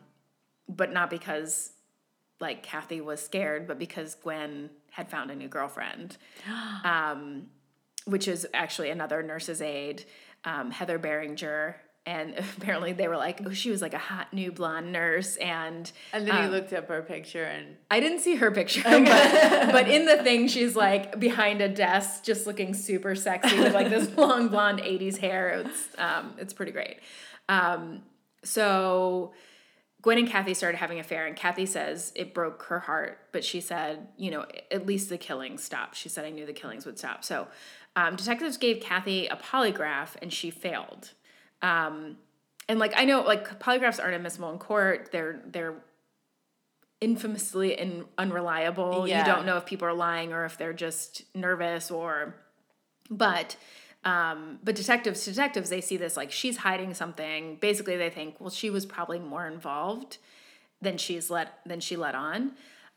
[0.68, 1.74] but not because
[2.42, 6.18] like Kathy was scared, but because Gwen had found a new girlfriend,
[6.84, 7.48] um,
[8.06, 10.04] which is actually another nurse's aide,
[10.44, 11.78] um, Heather Beringer.
[12.04, 15.36] And apparently they were like, oh, she was like a hot new blonde nurse.
[15.36, 19.72] And And then you looked up her picture and I didn't see her picture, but,
[19.72, 23.90] but in the thing, she's like behind a desk, just looking super sexy with like
[23.90, 25.50] this long blonde '80s hair.
[25.50, 26.98] It's um, it's pretty great.
[27.48, 28.02] Um,
[28.44, 29.34] so
[30.02, 33.44] Gwen and Kathy started having an affair, and Kathy says it broke her heart, but
[33.44, 35.96] she said, you know, at least the killings stopped.
[35.96, 37.24] She said, I knew the killings would stop.
[37.24, 37.48] So
[37.96, 41.12] um, detectives gave Kathy a polygraph, and she failed.
[41.62, 42.18] Um,
[42.68, 45.10] and like I know, like polygraphs aren't admissible in court.
[45.12, 45.76] They're they're
[47.02, 49.08] infamously in, unreliable.
[49.08, 49.20] Yeah.
[49.20, 52.36] You don't know if people are lying or if they're just nervous or
[53.10, 53.58] but
[54.04, 57.58] Um, but detectives, detectives, they see this like she's hiding something.
[57.58, 60.18] Basically, they think, well, she was probably more involved
[60.82, 62.54] than she's let than she let on.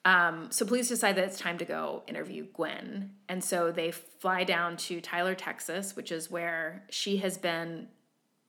[0.06, 4.44] Um, so police decide that it's time to go interview Gwen, and so they fly
[4.44, 7.88] down to Tyler, Texas, which is where she has been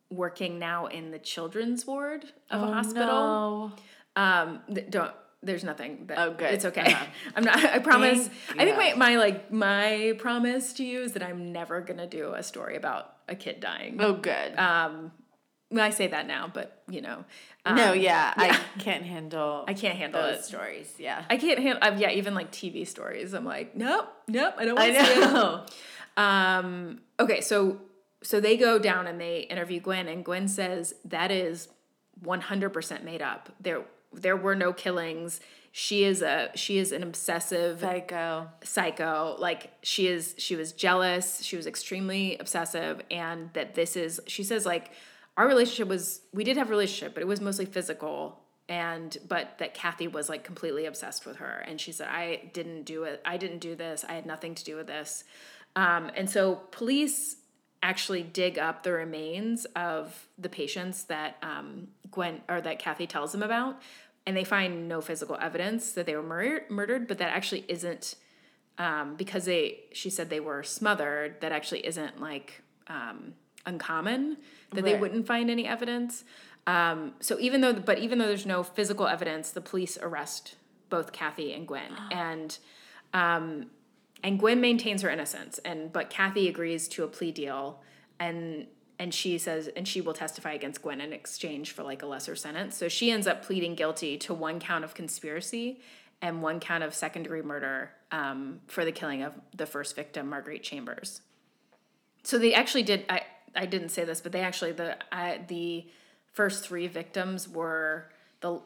[0.09, 3.05] working now in the children's ward of a hospital.
[3.05, 3.71] No.
[4.21, 5.11] Um, don't.
[5.45, 6.07] There's nothing.
[6.07, 6.53] That, Oh, good.
[6.53, 6.91] It's okay.
[6.93, 7.05] Uh-huh.
[7.35, 7.63] I'm not.
[7.63, 8.27] I promise.
[8.27, 12.07] Thank I think my, my like my promise to you is that I'm never gonna
[12.07, 13.97] do a story about a kid dying.
[13.99, 14.57] Oh, good.
[14.57, 15.11] Um,
[15.75, 17.25] I say that now, but you know,
[17.65, 18.59] um, no, yeah, yeah.
[18.75, 19.65] I can't handle.
[19.67, 20.45] I can't handle those it.
[20.45, 20.93] stories.
[20.97, 21.79] Yeah, I can't handle.
[21.81, 23.33] Uh, yeah, even like TV stories.
[23.33, 24.55] I'm like, nope, nope.
[24.57, 25.19] I don't want to see it.
[25.19, 25.65] know.
[26.17, 27.81] Um, okay, so
[28.23, 31.67] so they go down and they interview Gwen, and Gwen says that is
[32.23, 33.49] one hundred percent made up.
[33.59, 33.83] There
[34.21, 35.39] there were no killings.
[35.71, 38.49] She is a she is an obsessive Psycho.
[38.63, 39.35] psycho.
[39.39, 41.43] Like she is she was jealous.
[41.43, 44.91] She was extremely obsessive, and that this is she says like
[45.37, 48.41] our relationship was we did have a relationship, but it was mostly physical.
[48.67, 52.83] And but that Kathy was like completely obsessed with her, and she said I didn't
[52.83, 53.21] do it.
[53.25, 54.05] I didn't do this.
[54.07, 55.23] I had nothing to do with this.
[55.75, 57.35] Um, and so police
[57.83, 63.31] actually dig up the remains of the patients that um, Gwen or that Kathy tells
[63.31, 63.79] them about,
[64.25, 68.15] and they find no physical evidence that they were mur- murdered, but that actually isn't
[68.77, 71.41] um, because they she said they were smothered.
[71.41, 73.33] That actually isn't like um,
[73.65, 74.37] uncommon
[74.71, 76.23] that they wouldn't find any evidence.
[76.67, 80.55] Um, so even though, but even though there's no physical evidence, the police arrest
[80.89, 82.57] both Kathy and Gwen, and
[83.13, 83.67] um,
[84.23, 87.81] and Gwen maintains her innocence, and but Kathy agrees to a plea deal,
[88.19, 92.05] and and she says and she will testify against Gwen in exchange for like a
[92.05, 92.77] lesser sentence.
[92.77, 95.79] So she ends up pleading guilty to one count of conspiracy
[96.21, 100.29] and one count of second degree murder um, for the killing of the first victim,
[100.29, 101.21] Marguerite Chambers.
[102.23, 103.05] So they actually did.
[103.09, 103.21] I
[103.55, 105.85] I didn't say this, but they actually the I, the
[106.33, 108.09] first three victims were
[108.41, 108.59] the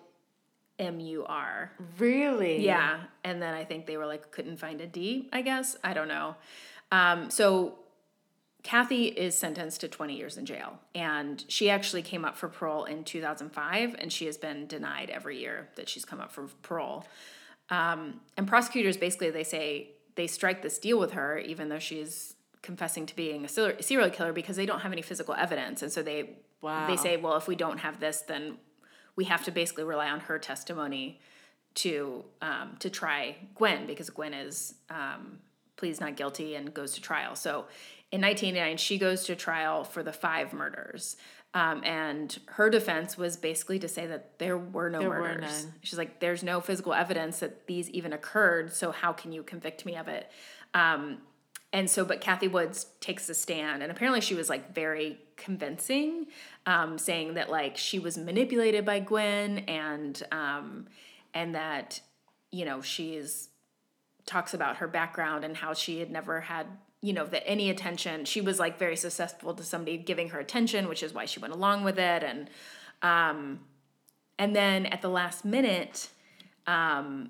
[0.78, 1.72] M U R.
[1.98, 2.64] Really?
[2.66, 5.30] Yeah, and then I think they were like couldn't find a D.
[5.34, 6.36] I guess I don't know.
[6.92, 7.80] Um, so
[8.62, 12.84] Kathy is sentenced to 20 years in jail, and she actually came up for parole
[12.84, 17.06] in 2005, and she has been denied every year that she's come up for parole.
[17.70, 22.36] Um, and prosecutors basically they say they strike this deal with her, even though she's
[22.62, 26.04] confessing to being a serial killer because they don't have any physical evidence, and so
[26.04, 26.88] they Wow.
[26.88, 28.58] they say, well, if we don't have this, then
[29.16, 31.22] we have to basically rely on her testimony
[31.76, 35.40] to um, to try Gwen because Gwen is um,
[35.78, 37.36] pleads not guilty and goes to trial.
[37.36, 37.66] So
[38.12, 41.16] in 1989, she goes to trial for the five murders.
[41.54, 45.66] Um, and her defense was basically to say that there were no There were murders.
[45.66, 45.74] none.
[45.82, 48.74] She's like, there's no physical evidence that these even occurred.
[48.74, 50.30] So how can you convict me of it?
[50.74, 51.20] Um,
[51.72, 56.26] and so, but Kathy Woods takes the stand, and apparently she was like very convincing,
[56.66, 60.88] um, saying that like she was manipulated by Gwen, and um,
[61.36, 62.02] and that
[62.52, 63.50] you know she's
[64.26, 66.66] talks about her background and how she had never had
[67.02, 68.26] you know that any attention.
[68.26, 71.54] She was like very successful to somebody giving her attention, which is why she went
[71.54, 72.50] along with it, and
[73.02, 73.62] um,
[74.38, 76.10] and then at the last minute,
[76.68, 77.30] um,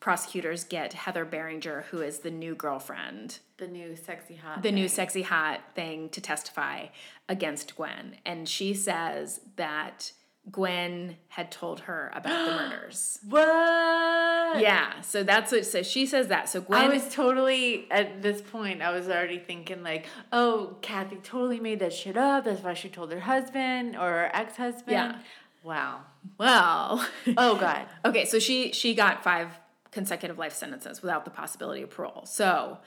[0.00, 4.62] prosecutors get Heather Behringer, who is the new girlfriend, The new sexy hot.
[4.62, 6.86] the new sexy hot thing, to testify
[7.28, 8.16] against Gwen.
[8.26, 10.12] And she says that
[10.50, 13.18] Gwen had told her about the murders.
[13.28, 14.60] What?
[14.60, 15.64] Yeah, so that's what.
[15.64, 16.48] So she says that.
[16.48, 18.82] So Gwen I was totally at this point.
[18.82, 22.44] I was already thinking like, oh, Kathy totally made that shit up.
[22.44, 24.92] That's why she told her husband or her ex husband.
[24.92, 25.18] Yeah.
[25.62, 26.02] Wow.
[26.38, 27.06] well.
[27.38, 27.86] Oh God.
[28.04, 29.48] Okay, so she she got five
[29.90, 32.26] consecutive life sentences without the possibility of parole.
[32.26, 32.78] So,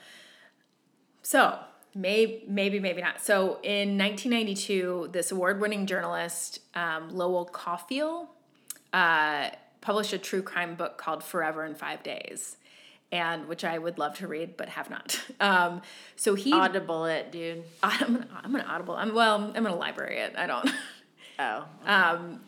[1.22, 1.58] so
[1.98, 3.20] maybe maybe maybe not.
[3.20, 8.30] So in 1992, this award-winning journalist um, Lowell Cauffiel
[8.92, 12.56] uh, published a true crime book called Forever in Five Days,
[13.10, 15.20] and which I would love to read but have not.
[15.40, 15.82] Um,
[16.16, 17.62] so he Audible it, dude.
[17.80, 18.94] I'm gonna, I'm gonna audible.
[18.94, 19.36] I'm well.
[19.54, 20.34] I'm gonna library it.
[20.36, 20.70] I don't.
[21.38, 21.64] Oh.
[21.86, 22.40] Um,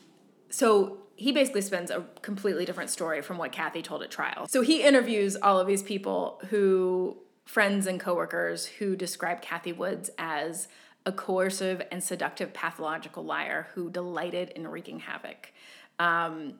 [0.50, 4.48] so he basically spends a completely different story from what Kathy told at trial.
[4.48, 7.16] So he interviews all of these people who,
[7.50, 10.68] friends and coworkers, who describe Kathy Woods as
[11.04, 15.52] a coercive and seductive pathological liar who delighted in wreaking havoc.
[15.98, 16.54] Um,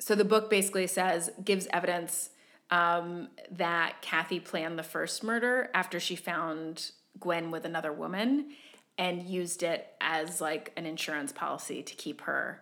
[0.00, 2.30] so the book basically says, gives evidence
[2.72, 8.54] um, that Kathy planned the first murder after she found Gwen with another woman
[8.98, 12.60] and used it as like an insurance policy to keep her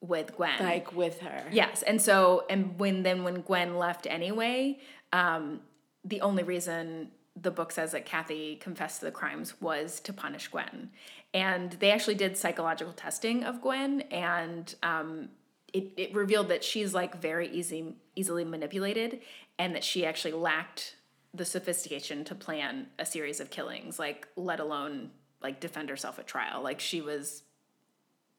[0.00, 0.60] with Gwen.
[0.60, 1.42] Like with her.
[1.50, 4.78] Yes, and so and when then when Gwen left anyway,
[5.12, 5.60] um,
[6.08, 10.48] the only reason the book says that Kathy confessed to the crimes was to punish
[10.48, 10.90] Gwen.
[11.34, 15.28] And they actually did psychological testing of Gwen, and um,
[15.72, 19.20] it, it revealed that she's like very easy easily manipulated,
[19.58, 20.96] and that she actually lacked
[21.34, 25.10] the sophistication to plan a series of killings, like let alone
[25.42, 26.62] like defend herself at trial.
[26.62, 27.42] Like she was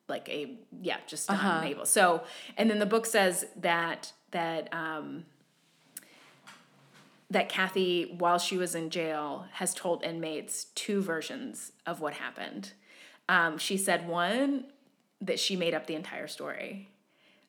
[0.07, 1.85] like a yeah, just unable.
[1.85, 2.23] So,
[2.57, 5.25] and then the book says that that um,
[7.29, 12.73] that Kathy, while she was in jail, has told inmates two versions of what happened.
[13.27, 14.65] Um, she said one
[15.21, 16.89] that she made up the entire story,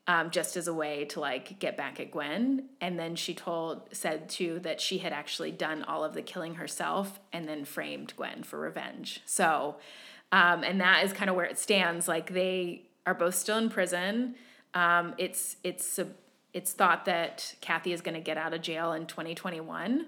[0.07, 3.89] um, just as a way to like get back at Gwen, and then she told
[3.93, 8.15] said too that she had actually done all of the killing herself and then framed
[8.17, 9.23] Gwen for revenge.
[9.25, 9.77] So,
[10.33, 12.07] um, and that is kind of where it stands.
[12.09, 14.35] Like they are both still in prison.
[14.75, 16.09] Um, it's it's a,
[16.53, 20.07] it's thought that Kathy is going to get out of jail in 2021.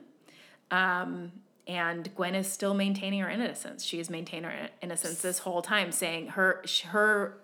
[0.71, 1.33] Um,
[1.67, 3.85] and Gwen is still maintaining her innocence.
[3.85, 7.39] She has maintained her innocence this whole time, saying her her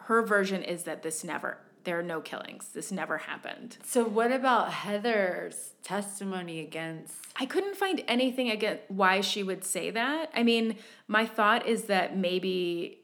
[0.00, 2.70] her version is that this never there are no killings.
[2.74, 3.76] This never happened.
[3.84, 7.14] So what about Heather's testimony against?
[7.36, 10.30] I couldn't find anything against why she would say that.
[10.34, 12.98] I mean, my thought is that maybe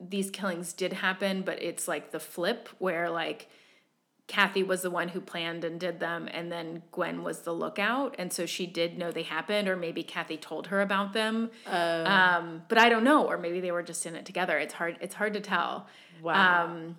[0.00, 3.50] these killings did happen, but it's like the flip where like
[4.26, 8.14] Kathy was the one who planned and did them, and then Gwen was the lookout,
[8.18, 11.50] and so she did know they happened, or maybe Kathy told her about them.
[11.66, 14.58] Um, but I don't know, or maybe they were just in it together.
[14.58, 14.96] It's hard.
[15.00, 15.88] It's hard to tell.
[16.22, 16.64] Wow.
[16.64, 16.96] Um,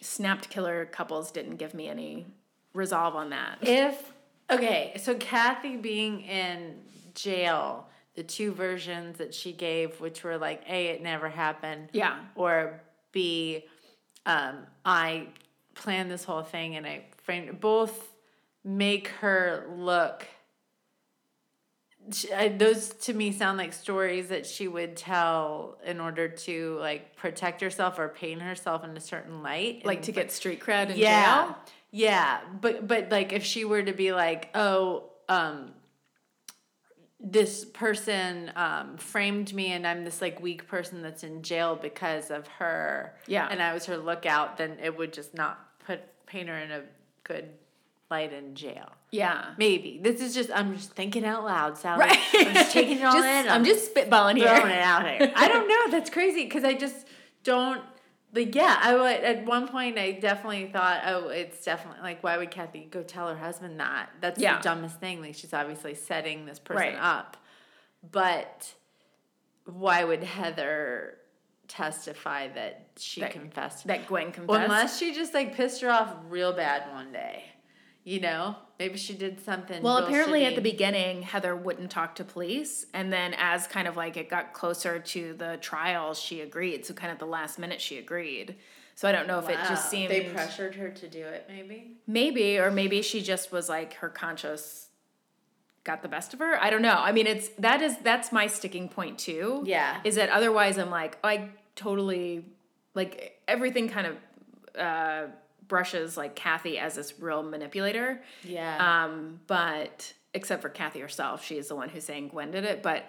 [0.00, 2.26] snapped killer couples didn't give me any
[2.74, 3.58] resolve on that.
[3.62, 4.12] If
[4.48, 6.76] okay, so Kathy being in
[7.14, 11.88] jail, the two versions that she gave, which were like A, it never happened.
[11.92, 12.18] Yeah.
[12.34, 13.64] Or B,
[14.26, 15.26] um, I
[15.74, 18.08] planned this whole thing and I framed both
[18.64, 20.26] make her look
[22.12, 26.76] she, I, those to me sound like stories that she would tell in order to
[26.80, 30.60] like protect herself or paint herself in a certain light like And- to get street
[30.60, 31.56] cred in yeah jail.
[31.92, 35.72] yeah but but like if she were to be like oh um
[37.24, 42.30] this person um framed me and i'm this like weak person that's in jail because
[42.32, 43.46] of her Yeah.
[43.48, 46.82] and i was her lookout then it would just not put paint her in a
[47.22, 47.48] good
[48.10, 49.54] light in jail Yeah.
[49.56, 52.00] maybe this is just i'm just thinking out loud Sally.
[52.00, 52.18] Right.
[52.34, 54.48] i'm just taking it all Just- in I'm just spitballing here.
[54.48, 55.32] throwing it out here.
[55.36, 55.90] I don't know.
[55.96, 57.06] That's crazy because I just
[57.44, 57.82] don't
[58.32, 58.54] like.
[58.54, 59.20] Yeah, I would.
[59.24, 63.28] At one point, I definitely thought, oh, it's definitely like, why would Kathy go tell
[63.28, 64.10] her husband that?
[64.20, 64.56] That's Yeah.
[64.58, 65.20] the dumbest thing.
[65.20, 66.98] Like, she's obviously setting this person Right.
[66.98, 67.36] up.
[68.10, 68.74] But
[69.64, 71.18] why would Heather
[71.68, 73.86] testify that she That- confessed?
[73.86, 74.60] That Gwen confessed.
[74.64, 77.44] Unless she just like pissed her off real bad one day.
[78.04, 79.80] You know, maybe she did something.
[79.80, 82.86] Well, apparently at the beginning, Heather wouldn't talk to police.
[82.92, 86.84] And then as kind of like it got closer to the trial, she agreed.
[86.84, 88.56] So kind of the last minute she agreed.
[88.96, 91.46] So I don't know if it just seemed they pressured her to do it.
[91.48, 91.96] Maybe.
[92.06, 94.88] maybe, or maybe she just was like her conscience
[95.84, 96.62] got the best of her.
[96.62, 96.96] I don't know.
[96.98, 99.62] I mean, it's that is that's my sticking point too.
[99.64, 100.00] Yeah.
[100.04, 102.44] Is that otherwise I'm like, I totally
[102.94, 104.16] like everything kind of
[104.78, 105.26] uh
[105.72, 108.20] brushes like Kathy as this real manipulator.
[108.44, 108.76] Yeah.
[109.04, 112.82] Um, but except for Kathy herself, she is the one who's saying Gwen did it.
[112.82, 113.06] But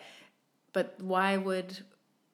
[0.72, 1.78] but why would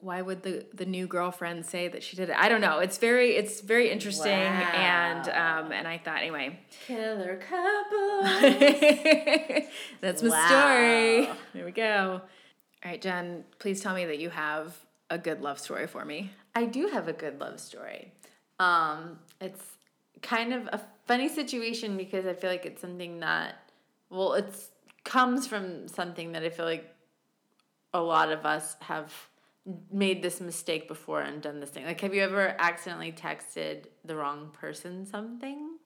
[0.02, 2.36] why would the the new girlfriend say that she did it?
[2.38, 2.78] I don't know.
[2.78, 6.60] It's very it's very interesting and um and I thought anyway.
[6.86, 8.22] Killer couple.
[10.02, 10.46] That's my Wow.
[10.48, 11.38] story.
[11.56, 12.22] There we go.
[12.86, 14.78] All right, Jen, please tell me that you have
[15.10, 16.32] a good love story for me.
[16.54, 18.12] I do have a good love story.
[18.60, 19.64] Um, it's
[20.22, 23.56] kind of a funny situation because I feel like it's something that,
[24.10, 24.72] well, it's
[25.04, 26.94] comes from something that I feel like
[27.94, 29.12] a lot of us have
[29.92, 31.86] made this mistake before and done this thing.
[31.86, 35.79] Like, have you ever accidentally texted the wrong person something?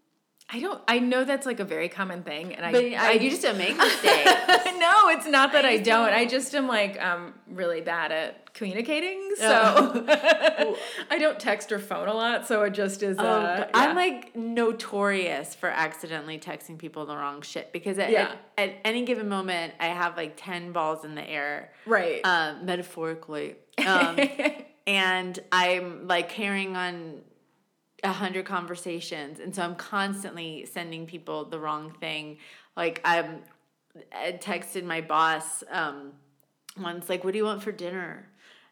[0.55, 3.31] I don't I know that's like a very common thing and I But I, you
[3.31, 4.05] just don't make mistakes.
[4.77, 6.05] no, it's not that I, just don't.
[6.05, 6.13] don't.
[6.13, 9.31] I just am like um really bad at communicating.
[9.37, 10.77] So Oh.
[11.09, 13.69] I don't text or phone a lot, so it just is uh, Oh, yeah.
[13.73, 18.35] I'm like notorious for accidentally texting people the wrong shit because at, Yeah.
[18.57, 22.21] at, at any given moment I have like 10 balls in the air, right.
[22.23, 23.55] um, metaphorically.
[23.83, 24.19] Um,
[24.85, 27.21] and I'm like carrying on
[28.03, 29.39] a hundred conversations.
[29.39, 32.37] And so I'm constantly sending people the wrong thing.
[32.75, 33.41] Like I'm
[34.11, 36.13] I texted my boss um,
[36.79, 38.27] once, like, what do you want for dinner?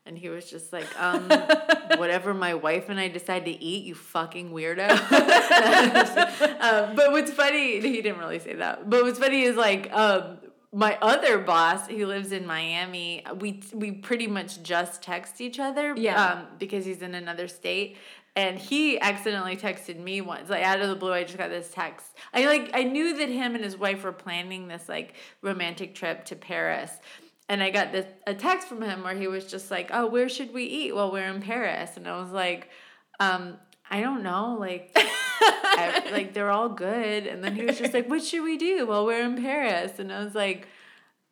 [0.05, 1.29] And he was just like, um,
[1.97, 4.89] whatever my wife and I decide to eat, you fucking weirdo.
[6.61, 8.89] um, but what's funny, he didn't really say that.
[8.89, 10.39] But what's funny is like, um,
[10.73, 15.93] my other boss, who lives in Miami, we we pretty much just text each other.
[15.97, 16.23] Yeah.
[16.23, 17.97] Um, because he's in another state.
[18.36, 21.11] And he accidentally texted me once, like out of the blue.
[21.11, 22.05] I just got this text.
[22.34, 26.23] I like I knew that him and his wife were planning this like romantic trip
[26.25, 26.91] to Paris,
[27.49, 30.29] and I got this a text from him where he was just like, "Oh, where
[30.29, 32.69] should we eat while we're in Paris?" And I was like,
[33.19, 33.57] um,
[33.89, 37.27] "I don't know, like." I, like they're all good.
[37.27, 40.11] And then he was just like, "What should we do while we're in Paris?" And
[40.11, 40.67] I was like,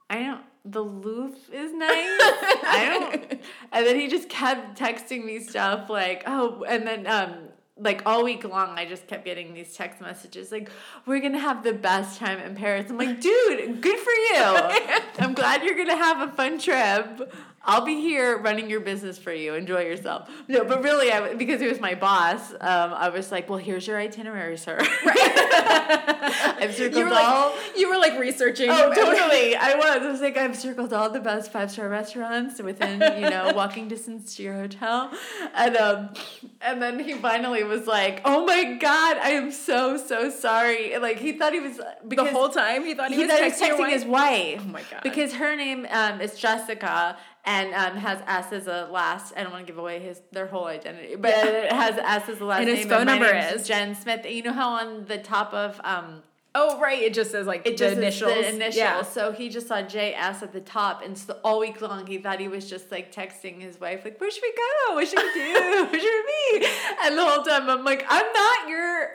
[0.10, 0.42] "I don't.
[0.66, 1.90] The Louvre is nice.
[1.92, 3.42] I don't."
[3.72, 7.34] And then he just kept texting me stuff like, "Oh," and then um.
[7.82, 10.70] Like all week long, I just kept getting these text messages like,
[11.06, 14.36] "We're gonna have the best time in Paris." I'm like, "Dude, good for you!
[15.20, 17.34] I'm glad you're gonna have a fun trip.
[17.70, 19.54] I'll be here running your business for you.
[19.54, 23.50] Enjoy yourself." No, but really, I, because he was my boss, um, I was like,
[23.50, 24.78] "Well, here's your itinerary, sir."
[26.60, 27.50] I've circled You were all.
[27.52, 28.70] like, you were like researching.
[28.70, 29.56] Oh, totally.
[29.56, 30.02] I was.
[30.04, 33.88] I was like, I've circled all the best five star restaurants within, you know, walking
[33.88, 35.12] distance to your hotel.
[35.56, 36.10] And um
[36.62, 40.94] and then he finally was like, Oh my god, I am so, so sorry.
[40.94, 43.40] And, like he thought he was The whole time he thought he, he was thought
[43.40, 44.62] he was texting, texting his wife.
[44.66, 45.02] Oh my God.
[45.04, 49.34] Because her name um, is Jessica and um, has S as a last.
[49.36, 52.38] I don't want to give away his their whole identity, but it has S as
[52.40, 52.78] the last And name.
[52.78, 53.68] his phone my number is?
[53.68, 54.26] Jen Smith.
[54.30, 56.24] You know how on the top of um,
[56.56, 58.34] Oh right, it just says like it just the initials.
[58.34, 58.76] The initials.
[58.76, 59.04] Yeah.
[59.04, 62.40] So he just saw JS at the top, and so all week long he thought
[62.40, 64.96] he was just like texting his wife, like, "Where should we go?
[64.96, 65.54] What should we do?
[65.92, 66.68] Where should we be?"
[67.04, 69.10] And the whole time I'm like, "I'm not your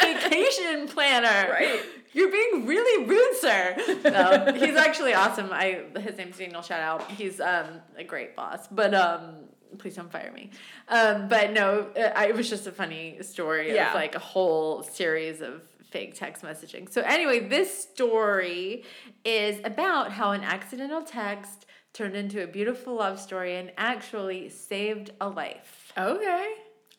[0.00, 1.80] vacation planner, Right.
[2.14, 3.74] You're being really rude, sir."
[4.04, 5.48] No, he's actually awesome.
[5.52, 6.60] I his name's Daniel.
[6.62, 7.10] Shout out.
[7.10, 9.36] He's um a great boss, but um.
[9.78, 10.50] Please don't fire me.
[10.88, 13.88] Um, but no, uh, I, it was just a funny story Yeah.
[13.88, 16.92] of like a whole series of fake text messaging.
[16.92, 18.84] So anyway, this story
[19.24, 21.64] is about how an accidental text
[21.94, 25.90] turned into a beautiful love story and actually saved a life.
[25.96, 26.52] Okay.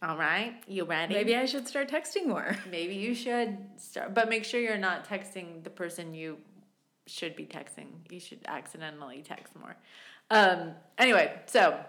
[0.03, 1.13] All right, you ready?
[1.13, 2.57] Maybe I should start texting more.
[2.69, 6.37] Maybe you should start, but make sure you're not texting the person you
[7.07, 7.87] should be texting.
[8.09, 9.77] You should accidentally text more.
[10.29, 11.79] Um, anyway, so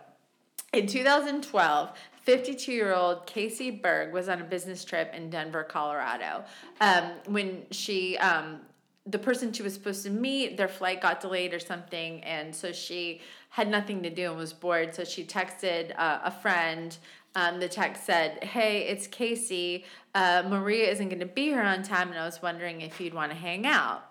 [0.73, 1.91] in 2012,
[2.23, 6.45] 52 year old Casey Berg was on a business trip in Denver, Colorado.
[6.81, 8.61] Um, when she, um,
[9.07, 12.71] the person she was supposed to meet, their flight got delayed or something, and so
[12.71, 14.95] she had nothing to do and was bored.
[14.95, 16.97] So she texted uh, a friend.
[17.37, 19.85] Um, the text said, Hey, it's Casey.
[20.15, 23.15] Uh, Maria isn't going to be here on time, and I was wondering if you'd
[23.15, 24.05] want to hang out.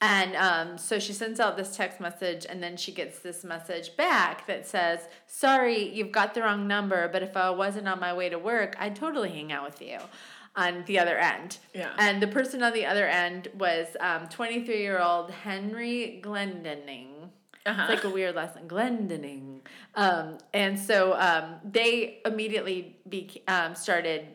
[0.00, 3.96] And um, so she sends out this text message, and then she gets this message
[3.96, 8.12] back that says, Sorry, you've got the wrong number, but if I wasn't on my
[8.12, 9.98] way to work, I'd totally hang out with you
[10.56, 11.58] on the other end.
[11.74, 11.92] Yeah.
[11.98, 13.96] And the person on the other end was
[14.30, 17.30] 23 year old Henry Glendening.
[17.66, 17.82] Uh-huh.
[17.82, 19.60] It's like a weird last name, Glendening.
[19.94, 24.26] Um, and so um, they immediately be, um, started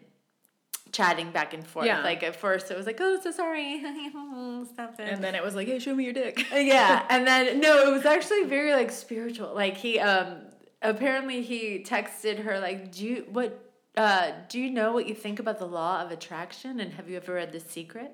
[0.91, 1.86] chatting back and forth.
[1.86, 2.03] Yeah.
[2.03, 3.79] Like at first it was like, oh, so sorry.
[4.73, 5.07] Stop it.
[5.09, 6.45] And then it was like, hey, show me your dick.
[6.51, 7.05] yeah.
[7.09, 9.53] And then, no, it was actually very like spiritual.
[9.53, 10.38] Like he, um,
[10.82, 15.39] apparently he texted her like, do you, what, uh, do you know what you think
[15.39, 16.80] about the law of attraction?
[16.80, 18.12] And have you ever read The Secret?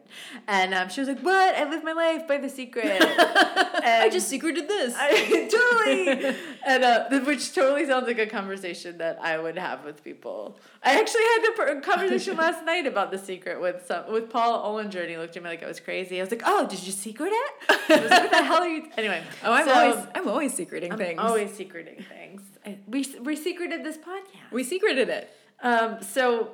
[0.48, 1.56] And um, she was like, what?
[1.56, 2.98] I live my life by The Secret.
[3.00, 4.96] I just secreted this.
[4.98, 6.36] I, totally.
[6.66, 10.58] and uh, which totally sounds like a conversation that I would have with people.
[10.84, 14.64] I actually had a per- conversation last night about the secret with some with Paul
[14.64, 16.20] Ollinger, and he looked at me like I was crazy.
[16.20, 17.52] I was like, "Oh, did you secret it?
[17.70, 20.54] I was like, what the hell are you?" Anyway, oh, I'm so- always I'm always
[20.54, 21.20] secreting I'm things.
[21.20, 22.42] always secreting things.
[22.66, 24.52] I, we we secreted this podcast.
[24.52, 25.30] we secreted it.
[25.62, 26.52] Um, so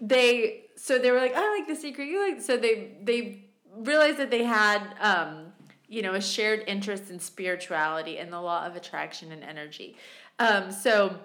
[0.00, 2.06] they so they were like, I like the secret.
[2.06, 3.44] You like so they they
[3.76, 5.52] realized that they had um,
[5.88, 9.96] you know a shared interest in spirituality and the law of attraction and energy.
[10.38, 11.18] Um, so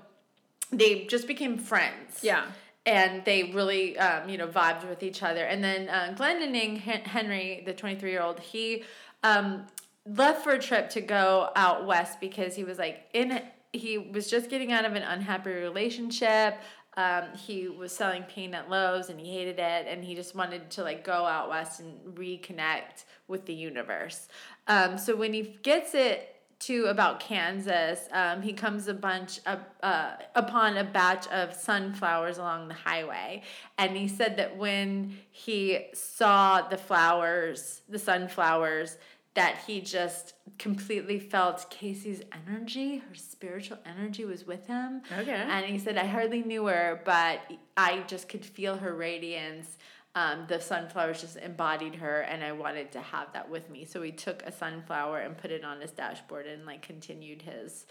[0.72, 2.24] they just became friends.
[2.24, 2.46] Yeah.
[2.86, 5.46] And they really, um, you know, vibed with each other.
[5.46, 8.84] And then uh, Glendening Henry, the 23 year old, he
[9.24, 9.68] um,
[10.06, 13.42] left for a trip to go out west because he was like in,
[13.74, 16.58] he was just getting out of an unhappy relationship.
[17.00, 19.88] Um, he was selling peanut loaves and he hated it.
[19.88, 24.28] And he just wanted to like go out west and reconnect with the universe.
[24.68, 29.60] Um, so when he gets it to about Kansas, um, he comes a bunch of,
[29.82, 33.44] uh, upon a batch of sunflowers along the highway,
[33.78, 38.98] and he said that when he saw the flowers, the sunflowers,
[39.40, 45.02] that he just completely felt Casey's energy, her spiritual energy was with him.
[45.20, 45.32] Okay.
[45.32, 47.40] And he said, I hardly knew her, but
[47.78, 49.78] I just could feel her radiance.
[50.16, 53.86] um, the sunflowers just embodied her, and I wanted to have that with me.
[53.86, 57.86] So we took a sunflower and put it on his dashboard, and like continued his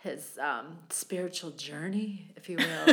[0.00, 2.88] his um, spiritual journey, if you will,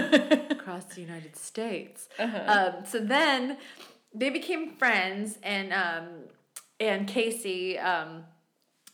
[0.50, 2.08] across the United States.
[2.48, 3.58] Um, so then
[4.16, 6.08] they became friends, and um,
[6.82, 8.24] and Casey, um,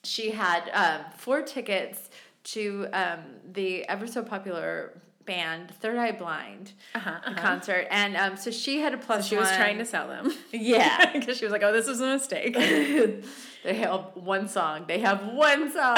[0.03, 2.09] she had um, four tickets
[2.45, 3.19] to um,
[3.51, 8.93] the ever so popular band Third Eye Blind Uh-huh, concert, and um, so she had
[8.93, 9.27] a plus.
[9.27, 10.31] She was trying to sell them.
[10.51, 11.11] Yeah.
[11.11, 12.53] Because she was like, oh, this was a mistake.
[13.63, 14.85] they have one song.
[14.87, 15.97] They have one song.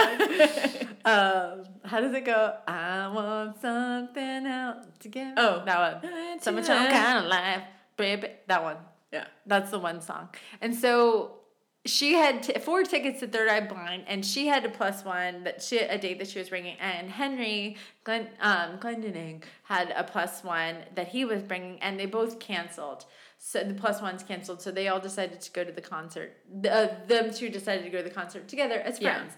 [1.05, 2.55] um, how does it go?
[2.67, 5.33] I want something else to give.
[5.37, 5.61] Oh.
[5.65, 6.41] that one.
[6.41, 7.63] So on kind of life,
[7.97, 8.29] baby.
[8.47, 8.77] That one.
[9.13, 9.25] yeah.
[9.45, 10.29] That's the one song.
[10.61, 11.38] And so
[11.85, 15.43] she had t- four tickets to Third Eye Blind, and she had a plus one
[15.45, 20.03] that she a date that she was bringing, and Henry Glenn um, Glendening had a
[20.03, 23.05] plus one that he was bringing, and they both canceled.
[23.37, 26.33] So the plus ones canceled, so they all decided to go to the concert.
[26.61, 29.15] The, uh, them two decided to go to the concert together as Yeah.
[29.15, 29.33] friends.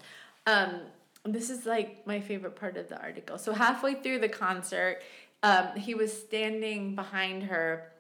[0.47, 0.81] Um,
[1.23, 3.37] this is like my favorite part of the article.
[3.37, 5.03] So halfway through the concert,
[5.43, 7.91] um, he was standing behind her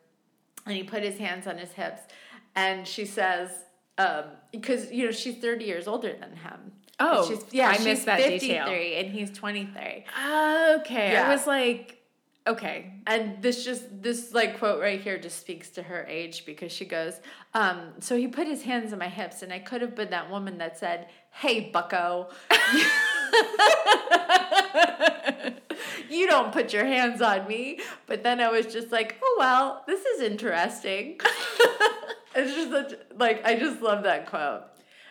[0.65, 2.01] and he put his hands on his hips
[2.55, 3.51] and she says
[3.97, 6.71] um because you know she's 30 years older than him
[7.03, 8.67] Oh, she's yeah I she's missed that 53 detail.
[8.67, 10.05] and he's 23
[10.81, 11.13] Okay.
[11.13, 11.27] Yeah.
[11.27, 11.97] I was like,
[12.45, 12.93] okay.
[13.07, 16.85] and this just this like quote right here just speaks to her age because she
[16.85, 17.19] goes
[17.55, 20.29] um so he put his hands on my hips and i could have been that
[20.29, 22.29] woman that said hey bucko
[26.09, 29.83] you don't put your hands on me but then i was just like oh well
[29.87, 31.19] this is interesting
[32.35, 34.63] it's just such, like i just love that quote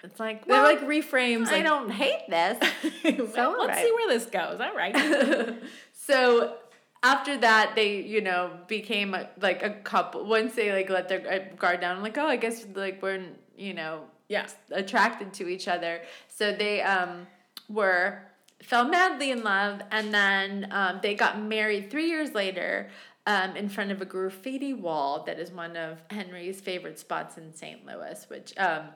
[0.03, 1.49] it's like They're like reframes.
[1.49, 2.57] i Like, don't hate this
[3.03, 3.85] so let's alright.
[3.85, 4.59] see where this goes.
[4.59, 4.97] All right.
[5.93, 6.57] so
[7.03, 11.23] after that they you know became a, like a couple once they like let their
[11.31, 13.23] uh, guard down I'm like oh i guess like we're
[13.57, 14.47] you know Yeah.
[14.71, 17.27] attracted to each other so they um
[17.69, 18.23] were
[18.63, 22.91] fell madly in love and then um, they got married three years later
[23.27, 27.55] um, in front of a graffiti wall that is one of henry's favorite spots in
[27.55, 28.89] st louis which um,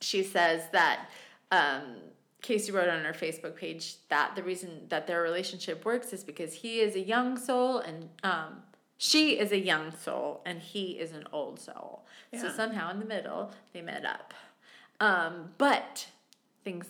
[0.00, 1.08] she says that
[1.50, 1.96] um,
[2.40, 6.54] Casey wrote on her Facebook page that the reason that their relationship works is because
[6.54, 8.62] he is a young soul and um,
[8.96, 12.04] she is a young soul and he is an old soul.
[12.32, 12.42] Yeah.
[12.42, 14.34] So somehow in the middle they met up.
[15.00, 16.06] Um, but
[16.64, 16.86] things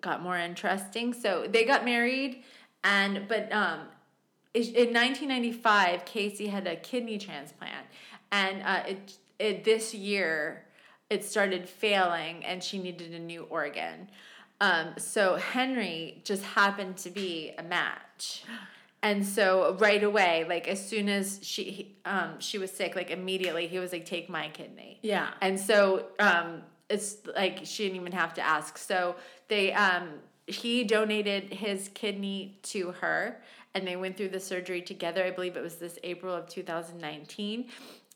[0.00, 1.12] got more interesting.
[1.12, 2.42] So they got married,
[2.84, 3.80] and but um,
[4.54, 7.86] in in 1995, Casey had a kidney transplant,
[8.30, 10.64] and uh, it, it this year
[11.10, 14.08] it started failing, and she needed a new organ.
[14.60, 18.44] Um, so Henry just happened to be a match.
[19.02, 23.10] And so right away, like as soon as she he- um she was sick, like
[23.10, 25.30] immediately he was like, "Take my kidney." Yeah.
[25.40, 28.78] And so um, it's like she didn't even have to ask.
[28.78, 29.16] So
[29.48, 30.08] they um,
[30.46, 33.42] he donated his kidney to her,
[33.74, 35.24] and they went through the surgery together.
[35.24, 37.68] I believe it was this April of two thousand nineteen.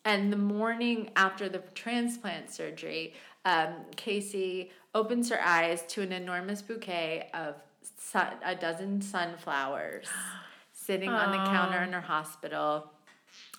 [0.05, 3.15] And the morning after the transplant surgery,
[3.45, 7.57] um, Casey opens her eyes to an enormous bouquet of
[7.99, 10.07] sun, a dozen sunflowers
[10.73, 12.93] sitting on the counter in her hospital.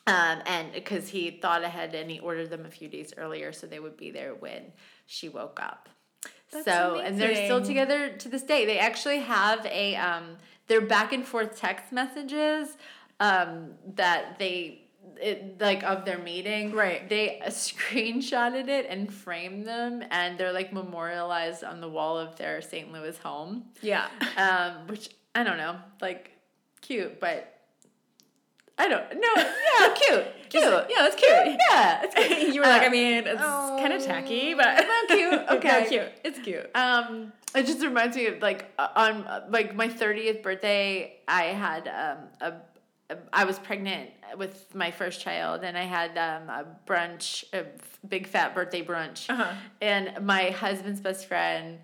[0.07, 3.67] Um, and because he thought ahead and he ordered them a few days earlier so
[3.67, 4.71] they would be there when
[5.05, 5.89] she woke up.
[6.51, 8.65] That's so and they're still together to this day.
[8.65, 10.37] They actually have a um,
[10.67, 12.77] their back and forth text messages
[13.19, 14.87] um, that they
[15.19, 16.73] it, like of their meeting.
[16.73, 17.07] Right.
[17.07, 22.61] They screenshotted it and framed them, and they're like memorialized on the wall of their
[22.61, 22.91] St.
[22.91, 23.65] Louis home.
[23.81, 24.07] Yeah.
[24.37, 26.31] Um, which I don't know, like
[26.81, 27.56] cute, but
[28.77, 31.57] I don't no, yeah, cute, cute, Yeah, that's cute.
[31.69, 32.53] yeah, it's cute.
[32.55, 35.81] you were like, Uh, I mean, it's kind of tacky, but Not cute, okay.
[35.83, 36.11] No, cute.
[36.23, 36.69] It's cute.
[36.75, 41.45] Um, it just reminds me of like uh, on uh, like my thirtieth birthday, I
[41.45, 42.53] had um a,
[43.13, 47.65] a I was pregnant with my first child, and I had um a brunch, a
[48.07, 49.53] big fat birthday brunch, Uh-huh.
[49.81, 51.79] and my husband's best friend,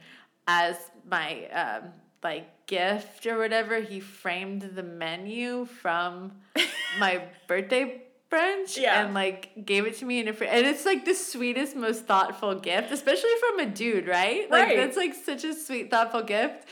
[0.48, 0.76] as
[1.10, 1.84] my um
[2.24, 6.32] like gift or whatever, he framed the menu from
[7.00, 8.02] my birthday
[8.32, 9.04] brunch Yeah.
[9.06, 12.06] and like gave it to me in a fr- and it's like the sweetest most
[12.08, 14.50] thoughtful gift especially from a dude right?
[14.50, 14.78] Like Right.
[14.78, 16.66] that's like such a sweet thoughtful gift.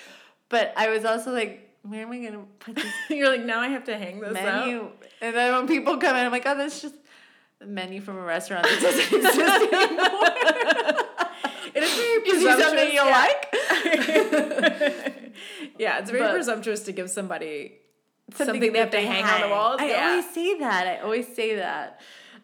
[0.49, 3.67] But i was also like where am i gonna put this You're like, now I
[3.67, 4.89] have to hang this menu?
[5.21, 6.95] and then when people come in i'm like oh that's just
[7.61, 9.39] a menu from a restaurant that doesn't exist
[9.71, 10.29] anymore.
[11.73, 13.11] It is very you something you presumptuous,
[15.05, 15.20] like
[15.81, 17.79] yeah, it's very But- presumptuous to give somebody
[18.35, 19.81] something, that they have to hang, on the walls.
[19.81, 20.09] I yeah.
[20.09, 20.87] always say that.
[20.87, 22.01] I always say that.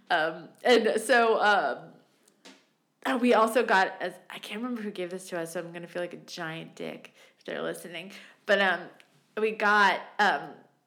[0.10, 1.78] Um, and so um,
[3.06, 5.72] uh, we also got as I can't remember who gave this to us, so I'm
[5.72, 8.12] gonna feel like a giant dick if they're listening.
[8.48, 8.80] But um,
[9.40, 10.42] we got um,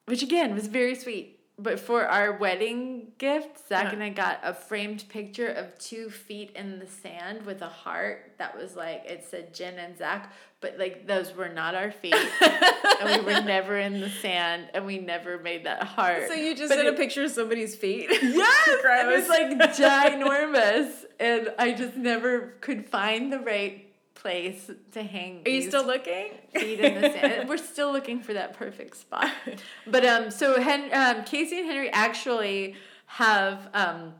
[0.06, 1.39] which again was very sweet.
[1.62, 3.92] But for our wedding gift, Zach Uh-huh.
[3.94, 8.32] and I got a framed picture of two feet in the sand with a heart
[8.38, 10.32] that was like it said Jen and Zach,
[10.62, 14.86] but like those were not our feet, and we were never in the sand, and
[14.86, 16.28] we never made that heart.
[16.28, 18.08] So you just But did it- a picture of somebody's feet?
[18.22, 23.86] Yes, it was like ginormous, and I just never could find the right
[24.20, 25.42] place to hang.
[25.46, 26.32] Are you still looking?
[26.54, 27.48] feet in the sand?
[27.48, 29.30] We're still looking for that perfect spot.
[29.86, 32.74] But um, so Hen- um, Casey and Henry actually
[33.06, 34.14] have um.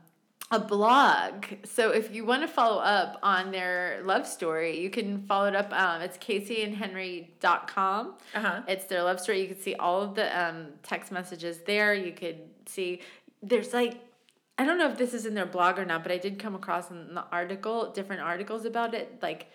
[0.53, 1.45] A blog.
[1.63, 5.55] So if you want to follow up on their love story, you can follow it
[5.55, 5.71] up.
[5.71, 8.15] Um, it's caseyandhenry.com.
[8.35, 8.61] Uh huh.
[8.67, 9.41] It's their love story.
[9.41, 11.93] You can see all of the um, text messages there.
[11.93, 12.99] You could see
[13.41, 14.01] there's like
[14.57, 16.53] I don't know if this is in their blog or not, but I did come
[16.53, 19.47] across in the article different articles about it, like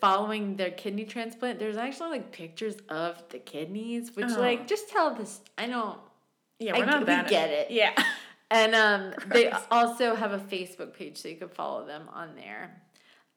[0.00, 1.58] following their kidney transplant.
[1.58, 4.40] There's actually like pictures of the kidneys, which Oh.
[4.40, 5.40] like just tell this.
[5.56, 5.98] I don't.
[6.58, 7.28] Yeah, I we're not g- we that.
[7.28, 7.70] get it.
[7.70, 7.92] Yeah.
[8.50, 12.80] And um, they also have a Facebook page, so you can follow them on there.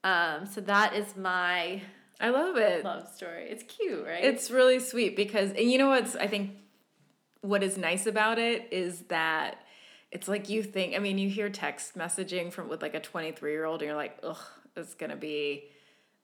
[0.06, 1.82] Um, so that is my
[2.22, 2.86] I love it.
[2.86, 3.44] love story.
[3.50, 4.24] It's cute, right?
[4.24, 6.52] It's really sweet because, and you know what's, I think
[7.42, 9.58] what is nice about it is that
[10.12, 13.52] it's like you think, I mean, you hear text messaging from with like a 23
[13.52, 14.38] year old and you're like, ugh,
[14.78, 15.66] it's going to be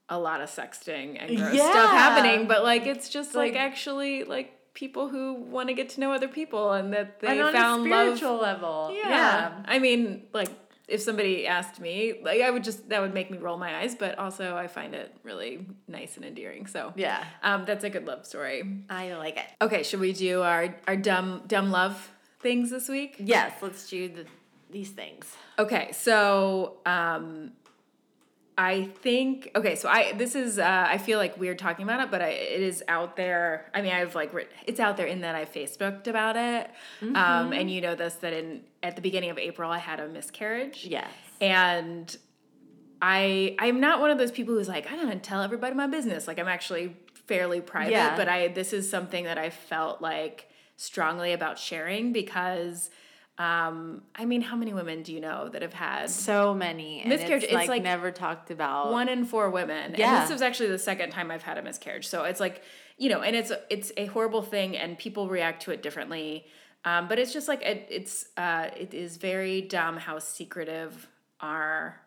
[0.10, 1.70] a lot of sexting and gross Yeah.
[1.72, 2.48] stuff happening.
[2.48, 6.12] But like, it's just like, Like- actually like people who want to get to know
[6.14, 8.42] other people and that they and on found a love.
[8.42, 8.92] level.
[8.96, 9.10] Yeah.
[9.10, 9.64] yeah.
[9.66, 10.50] I mean, like,
[10.88, 13.96] if somebody asked me, like, I would just, that would make me roll my eyes,
[13.96, 16.68] but also I find it really nice and endearing.
[16.68, 17.22] So, Yeah.
[17.44, 18.64] um, that's a good love story.
[18.90, 19.46] I like it.
[19.62, 23.16] Okay, should we do our, our dumb, dumb love things this week?
[23.20, 24.26] Yes, let's do the,
[24.70, 25.26] these things.
[25.60, 27.52] Okay, so, um,
[28.60, 32.10] I think okay, so I this is uh, I feel like weird talking about it,
[32.10, 33.70] but I, it is out there.
[33.74, 34.32] I mean, I've like
[34.66, 36.72] it's out there in that I Facebooked about it,
[37.16, 40.08] um, and you know this that in at the beginning of April I had a
[40.08, 40.86] miscarriage.
[40.90, 41.08] Yes.
[41.40, 42.18] and
[43.00, 46.28] I I'm not one of those people who's like I'm gonna tell everybody my business.
[46.28, 46.96] Like I'm actually
[47.28, 48.16] fairly private, Yeah.
[48.16, 52.90] but I this is something that I felt like strongly about sharing because.
[53.38, 57.02] Um, I mean, how many women do you know that have had So many.
[57.02, 58.92] And Miscarriage, It's, it's like, like never talked about.
[58.92, 59.92] one in four women.
[59.92, 60.22] And Yeah.
[60.22, 62.08] this was actually the second time I've had a miscarriage.
[62.08, 62.64] So it's like,
[62.98, 66.48] you know, and it's it's a horrible thing and people react to it differently.
[66.84, 71.08] Um, but it's just like it, it's uh, it is very dumb how secretive
[71.40, 72.02] our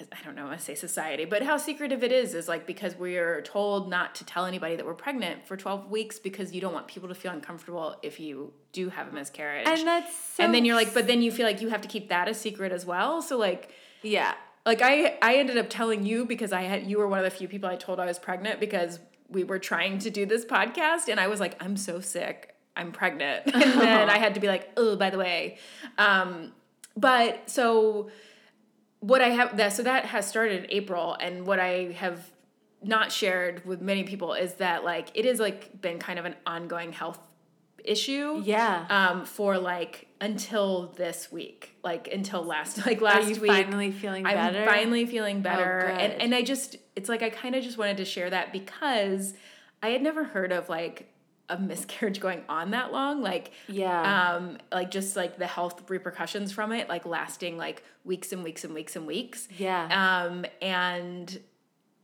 [0.00, 3.18] I don't know, I say society, but how secretive it is is like because we
[3.18, 6.72] are told not to tell anybody that we're pregnant for 12 weeks because you don't
[6.72, 9.68] want people to feel uncomfortable if you do have a miscarriage.
[9.68, 10.42] and that's so.
[10.44, 12.32] and then you're like, but then you feel like you have to keep that a
[12.34, 13.20] secret as well.
[13.20, 13.70] So like
[14.02, 14.32] Yeah.
[14.64, 17.30] like I I ended up telling you because I had you were one of the
[17.30, 21.08] few people I told I was pregnant because we were trying to do this podcast
[21.08, 24.46] and I was like I'm so sick I'm pregnant and then I had to be
[24.48, 25.58] like oh by the way
[25.98, 26.52] um
[26.96, 28.10] but so
[29.02, 32.30] what I have that so that has started in April and what I have
[32.82, 36.34] not shared with many people is that like it is like been kind of an
[36.46, 37.18] ongoing health
[37.84, 38.86] issue Yeah.
[38.90, 43.90] um for like until this week like until last like Are last you week finally
[43.90, 44.64] feeling I'm better?
[44.64, 45.78] finally feeling better.
[45.80, 46.22] and, good.
[46.22, 49.34] and I just, it's like I kind of just wanted to share that because
[49.82, 51.11] I had never heard of like
[51.52, 53.22] a miscarriage going on that long.
[53.22, 54.34] Like, Yeah.
[54.36, 58.64] um, like just like the health repercussions from it, like lasting like weeks and weeks
[58.64, 59.48] and weeks and weeks.
[59.58, 59.84] Yeah.
[60.24, 61.38] Um, and,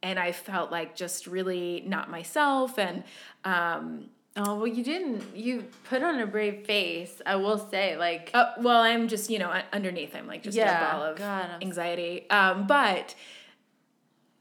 [0.03, 2.79] and I felt like just really not myself.
[2.79, 3.05] And,
[3.45, 5.25] um, Oh well, you didn't.
[5.35, 7.21] You put on a brave face.
[7.27, 10.15] I will say, like, Uh, well, I'm just you know underneath.
[10.15, 12.31] I'm like just Yeah, a ball of God, anxiety.
[12.31, 13.17] Um, but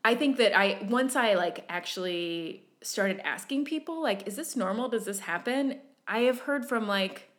[0.06, 4.90] I think that I once I like actually started asking people like, is this normal?
[4.90, 5.80] Does this happen?
[6.08, 7.30] I have heard from like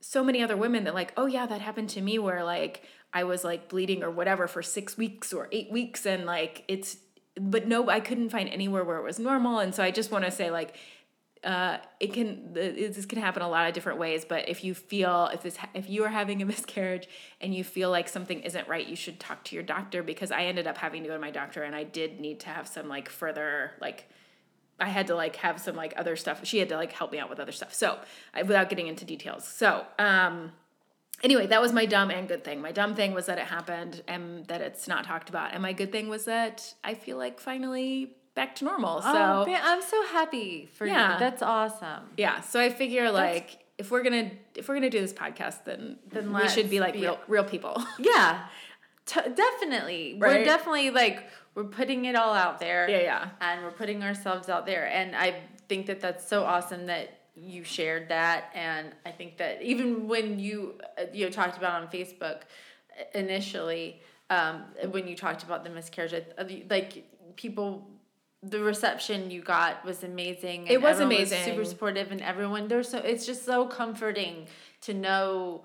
[0.00, 2.82] so many other women that like, oh yeah, that happened to me where like
[3.12, 6.98] I was like bleeding or whatever for six weeks or eight weeks and like it's
[7.40, 9.58] but no, I couldn't find anywhere where it was normal.
[9.58, 10.76] And so I just want to say like
[11.44, 14.72] uh, it can the- this can happen a lot of different ways but if you
[14.72, 17.06] feel if this if you are having a miscarriage
[17.40, 20.44] and you feel like something isn't right you should talk to your doctor because i
[20.44, 22.88] ended up having to go to my doctor and i did need to have some
[22.88, 24.08] like further like
[24.80, 27.18] i had to like have some like other stuff she had to like help me
[27.18, 27.98] out with other stuff so
[28.32, 30.52] I, without getting into details so um
[31.22, 34.02] anyway that was my dumb and good thing my dumb thing was that it happened
[34.08, 37.40] and that it's not talked about and my good thing was that i feel like
[37.40, 41.12] finally back to normal so oh, man, I'm so happy for Yeah.
[41.14, 41.18] you.
[41.20, 42.02] That's awesome.
[42.16, 45.98] yeah, so I figure like if we're gonna if we're gonna do this podcast, then
[46.10, 47.80] Then we should be like be- real real people.
[48.00, 48.44] Yeah,
[49.06, 50.16] t- definitely.
[50.18, 52.88] We're definitely like we're putting it all out there.
[52.88, 53.28] Yeah, yeah.
[53.40, 55.36] And we're putting ourselves out there, and I
[55.68, 60.38] think that that's so awesome that you shared that, and I think that even when
[60.38, 62.42] you uh, you know talked about on Facebook
[63.14, 64.00] initially,
[64.30, 67.04] um, when you talked about the miscarriage, uh, like
[67.36, 67.88] people.
[68.46, 70.66] The reception you got was amazing.
[70.66, 71.44] It was amazing.
[71.44, 74.48] super supportive, and everyone there's so it's just so comforting
[74.82, 75.64] to know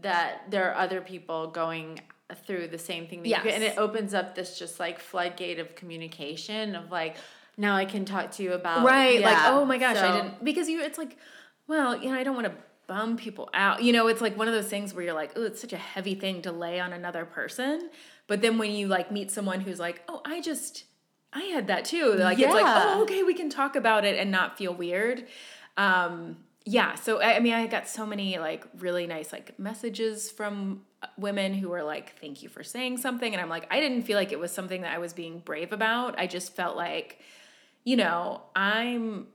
[0.00, 1.98] that there are other people going
[2.38, 3.42] through the same thing that you Yes.
[3.42, 7.16] can, and it opens up this just like floodgate of communication of like
[7.56, 10.68] now I can talk to you about right like oh my gosh i didn't because
[10.68, 11.16] you it's like
[11.66, 12.54] well you know i don't want to
[12.86, 13.84] bum people out.
[13.84, 15.76] You know it's like one of those things where you're like oh it's such a
[15.76, 17.88] heavy thing to lay on another person.
[18.26, 20.84] But then when you like meet someone who's like oh i just
[21.32, 22.14] i had that too.
[22.14, 25.26] Like it's like oh okay we can talk about it and not feel weird.
[25.76, 30.30] Um yeah so I, I mean i got so many like really nice like messages
[30.30, 30.82] from
[31.16, 33.32] women who were like thank you for saying something.
[33.32, 35.72] And i'm like i didn't feel like it was something that i was being brave
[35.72, 36.18] about.
[36.18, 37.20] I just felt like
[37.84, 39.26] you know, I'm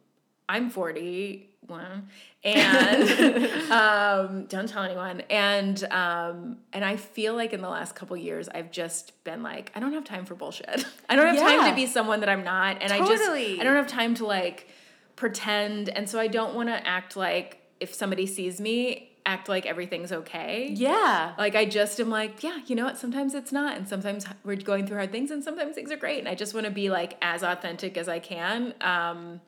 [0.48, 2.10] I'm 41
[2.44, 3.10] and
[3.72, 5.22] um don't tell anyone.
[5.30, 9.72] And um and I feel like in the last couple years I've just been like
[9.76, 10.86] I don't have time for bullshit.
[11.10, 12.82] I don't have time to be someone that I'm not.
[12.82, 14.70] And I just I don't have time to like
[15.16, 15.90] pretend.
[15.90, 20.12] And so I don't want to act like if somebody sees me act like everything's
[20.12, 20.70] okay.
[20.72, 22.98] yeah Like I just am like, yeah, you know what?
[22.98, 26.20] Sometimes it's not, and sometimes we're going through hard things, and sometimes things are great.
[26.20, 28.74] And I just want to be like as authentic as I can.
[28.82, 29.42] Um,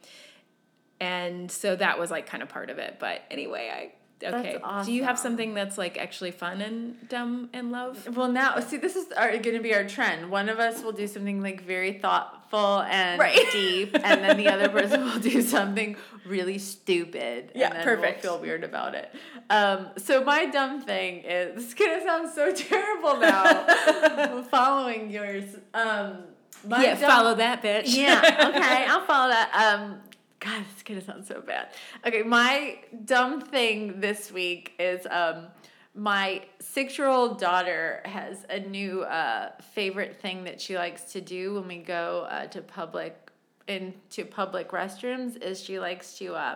[1.00, 2.98] and so that was like kind of part of it.
[3.00, 3.92] But anyway, I
[4.24, 4.58] okay.
[4.86, 8.16] Do you have something that's like actually fun and dumb and love?
[8.16, 11.42] well now see this is gonna be our trend one of us will do something
[11.42, 13.38] like very thoughtful and Right.
[13.52, 15.96] deep and then the other person will do something
[16.26, 18.24] really stupid Yeah, and then perfect.
[18.24, 19.14] we'll feel weird about it
[19.50, 25.46] um, so my dumb thing is this is gonna sound so terrible now following yours
[25.74, 26.24] um,
[26.68, 27.96] my yeah, dumb- follow that bitch.
[27.96, 29.52] yeah, okay, I'll follow that.
[29.54, 30.00] Um,
[30.48, 31.70] God, it's gonna sound so bad.
[32.06, 35.48] Okay, my dumb thing this week is um,
[35.94, 41.68] my six-year-old daughter has a new uh, favorite thing that she likes to do when
[41.68, 43.30] we go uh, to public
[43.68, 45.42] into public restrooms.
[45.44, 46.56] Is she likes to uh,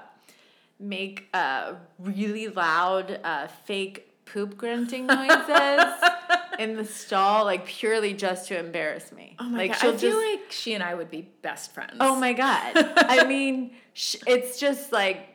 [0.79, 5.93] make uh, really loud uh, fake poop grunting noises
[6.59, 9.35] in the stall, like purely just to embarrass me.
[9.39, 11.73] Oh my like god, she'll I feel just like she and I would be best
[11.73, 11.97] friends.
[11.99, 12.73] Oh my god.
[12.97, 15.31] I mean, it's just like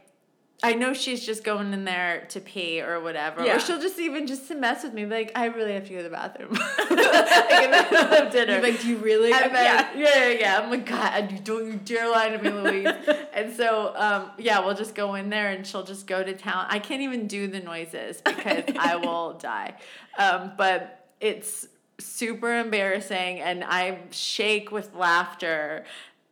[0.62, 3.44] I know she's just going in there to pee or whatever.
[3.44, 3.57] Yeah.
[3.57, 5.96] Or she'll just even just to mess with me, like, I really have to go
[5.98, 6.52] to the bathroom.
[6.90, 8.52] like in the middle of dinner.
[8.54, 9.30] You're like, do you really?
[9.32, 9.90] Then, yeah.
[9.94, 9.94] yeah.
[9.96, 10.59] yeah, yeah.
[10.59, 12.88] I'm like, God, you don't you dare lie to me, Louise.
[13.34, 16.66] and so, um, yeah, we'll just go in there and she'll just go to town.
[16.70, 19.74] I can't even do the noises because I will die.
[20.18, 25.84] Um, but it's super embarrassing and I shake with laughter.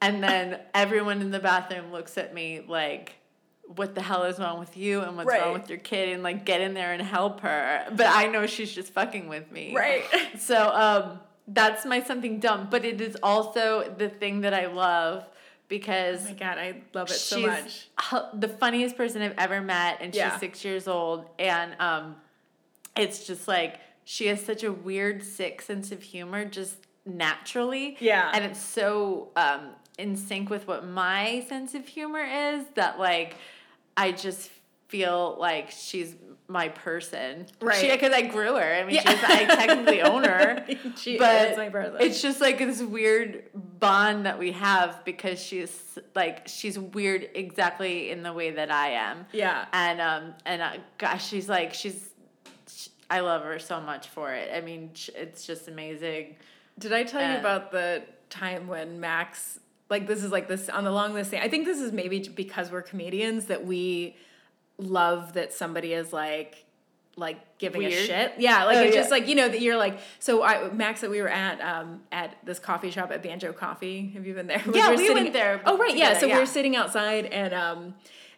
[0.05, 3.15] And then everyone in the bathroom looks at me like,
[3.67, 5.41] what the hell is wrong with you and what's Right.
[5.41, 7.87] wrong with your kid and like get in there and help her.
[7.91, 9.75] But I know she's just fucking with me.
[9.75, 10.05] Right.
[10.39, 15.27] So um that's my something dumb, but it is also the thing that I love
[15.69, 17.89] because Oh my god, I love it so much.
[18.35, 20.39] the funniest person I've ever met, and she's Yeah.
[20.39, 22.17] six years old, and um,
[22.97, 26.77] it's just like she has such a weird, sick sense of humor, just
[27.07, 27.97] naturally.
[28.01, 28.31] Yeah.
[28.35, 33.36] and it's so um in sync with what my sense of humor is that like
[33.97, 34.51] I just
[34.88, 36.14] feel like she's
[36.47, 37.90] my person, Right.
[37.90, 38.74] Because I grew her.
[38.74, 39.11] I mean, Yeah.
[39.11, 40.66] she's I technically own her
[40.97, 41.97] She but is my brother.
[42.01, 48.11] it's just like this weird bond that we have because she's like she's weird exactly
[48.11, 49.24] in the way that I am.
[49.32, 49.64] Yeah.
[49.72, 52.11] And um and uh, gosh, she's like she's
[52.68, 54.51] sh I love her so much for it.
[54.55, 56.36] I mean, it's just amazing.
[56.78, 59.61] Did I tell you Uh, about the time when Max
[59.95, 61.40] like this is like this on the long list thing?
[61.40, 64.16] I think this is maybe because we're comedians that we
[64.78, 66.64] love that somebody is like
[67.16, 68.32] like giving a shit.
[68.38, 69.01] Yeah, like Oh, it's yeah.
[69.03, 72.03] just like you know that you're like so I Max that we were at um
[72.11, 74.11] at this coffee shop at Banjo Coffee.
[74.14, 74.62] Have you been there?
[74.74, 76.09] Yeah, were we went there Oh right, yeah.
[76.09, 76.38] together, So we yeah.
[76.40, 77.95] were sitting outside and um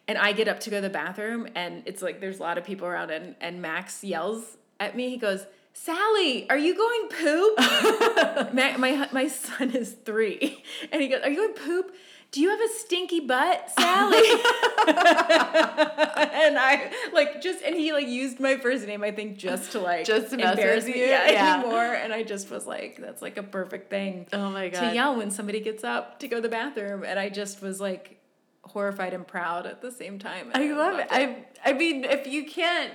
[0.07, 2.57] and I get up to go to the bathroom and it's like there's a lot
[2.59, 5.09] of people around and and Max yells at me.
[5.09, 5.45] He goes.
[5.79, 7.57] Sally, are you going poop?
[8.53, 11.93] my, my my son is three, and he goes, "Are you going poop?
[12.31, 14.17] Do you have a stinky butt, Sally?"
[14.87, 19.79] and I like just and he like used my first name, I think, just to
[19.79, 20.93] like Just to embarrass you?
[20.95, 21.55] me yeah, Yeah.
[21.55, 21.83] anymore.
[21.93, 24.89] And I just was like, that's like a perfect thing Oh my god.
[24.89, 27.03] to yell when somebody gets up to go to the bathroom.
[27.05, 28.19] And I just was like,
[28.63, 30.51] horrified and proud at the same time.
[30.53, 31.09] I and love it.
[31.09, 32.91] loved I I mean, if you can't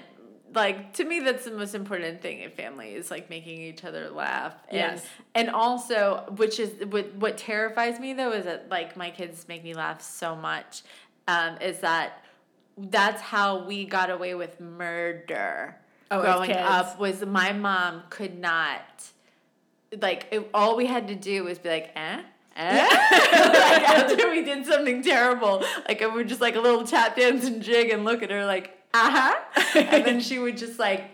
[0.54, 4.10] like to me that's the most important thing in family is like making each other
[4.10, 4.54] laugh.
[4.68, 5.06] And, Yes.
[5.34, 9.64] And also, which is what what terrifies me though is that like my kids make
[9.64, 10.82] me laugh so much.
[11.28, 12.24] Um, is that
[12.76, 15.76] that's how we got away with murder
[16.10, 19.10] Oh, growing up was my mom could not
[20.00, 22.22] like it, all we had to do was be like eh
[22.56, 22.86] Eh?
[23.12, 27.46] like after we did something terrible, like we would just like a little tap dance
[27.46, 31.04] and jig and look at her like, uh huh, and then she would just like,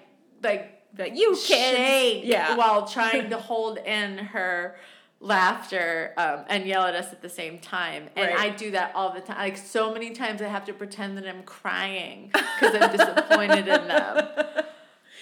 [0.42, 1.44] like But you kids.
[1.46, 2.56] shake Yeah.
[2.56, 4.76] while trying to hold in her
[5.20, 8.08] laughter um, and yell at us at the same time.
[8.16, 8.38] And Right.
[8.38, 9.38] I do that all the time.
[9.38, 13.88] Like so many times, I have to pretend that I'm crying because I'm disappointed in
[13.88, 14.28] them.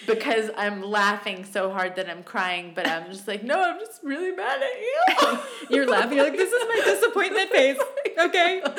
[0.06, 4.02] Because I'm laughing so hard that I'm crying, but I'm just like, no, I'm just
[4.04, 5.38] really mad at you.
[5.76, 6.18] You're laughing.
[6.18, 7.78] You're like, this is my disappointment face.
[8.18, 8.60] Okay.
[8.62, 8.74] I'm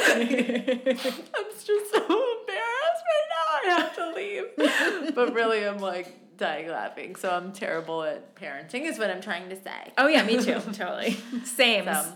[1.55, 3.45] just so embarrassed right now.
[3.49, 5.13] I have to leave.
[5.15, 7.15] But really, I'm like dying laughing.
[7.15, 9.93] So I'm terrible at parenting, is what I'm trying to say.
[9.97, 10.59] oh yeah, me too.
[10.73, 11.17] Totally.
[11.43, 11.85] Same.
[11.85, 12.13] So,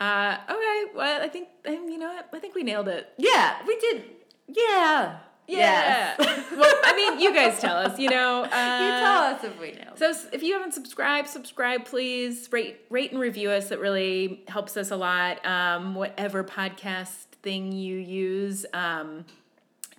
[0.00, 0.84] Uh, okay.
[0.94, 2.28] Well, I think you know what?
[2.32, 3.08] I think we nailed it.
[3.18, 4.04] yeah, we did.
[4.48, 5.18] Yeah.
[5.48, 6.14] Yeah.
[6.56, 7.98] Well, I mean, you guys tell us.
[7.98, 8.42] You know.
[8.44, 9.92] Uh, you tell us if we know.
[9.96, 12.48] So if you haven't subscribed, subscribe please.
[12.50, 13.70] Rate rate and review us.
[13.70, 15.44] It really helps us a lot.
[15.46, 18.64] Um, whatever podcast thing you use.
[18.72, 19.24] Um,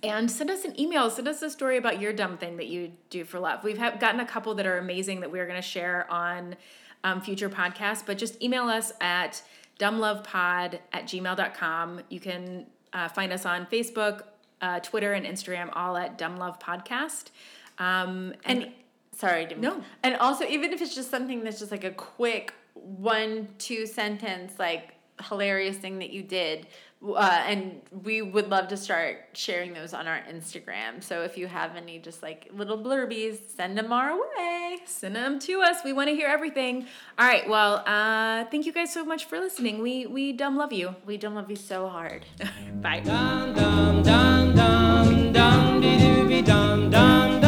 [0.02, 1.10] and send us an email.
[1.10, 3.64] Send us a story about your dumb thing that you do for love.
[3.64, 6.56] We've have gotten a couple that are amazing that we're going to share on
[7.04, 8.04] um, future podcasts.
[8.04, 9.42] But just email us at
[9.78, 12.00] dumblovepod at gmail.com.
[12.08, 14.22] You can uh, find us on Facebook,
[14.60, 17.30] uh, Twitter, and Instagram, all at Dumb Love Podcast.
[17.78, 18.72] Um, and, and
[19.12, 19.60] sorry, Demi.
[19.60, 19.82] No.
[20.02, 24.54] And also, even if it's just something that's just like a quick one, two sentence,
[24.58, 24.94] like
[25.28, 26.66] hilarious thing that you did,
[27.06, 31.02] uh, and we would love to start sharing those on our Instagram.
[31.02, 34.78] So if you have any just like little blurbies, send them our way.
[34.84, 35.78] Send them to us.
[35.84, 36.86] We want to hear everything.
[37.18, 37.48] All right.
[37.48, 39.80] Well, uh, thank you guys so much for listening.
[39.80, 40.96] We we dumb love you.
[41.06, 42.26] We don't love you so hard.
[42.80, 43.00] Bye.
[43.00, 47.47] dum dum dum dum dum dee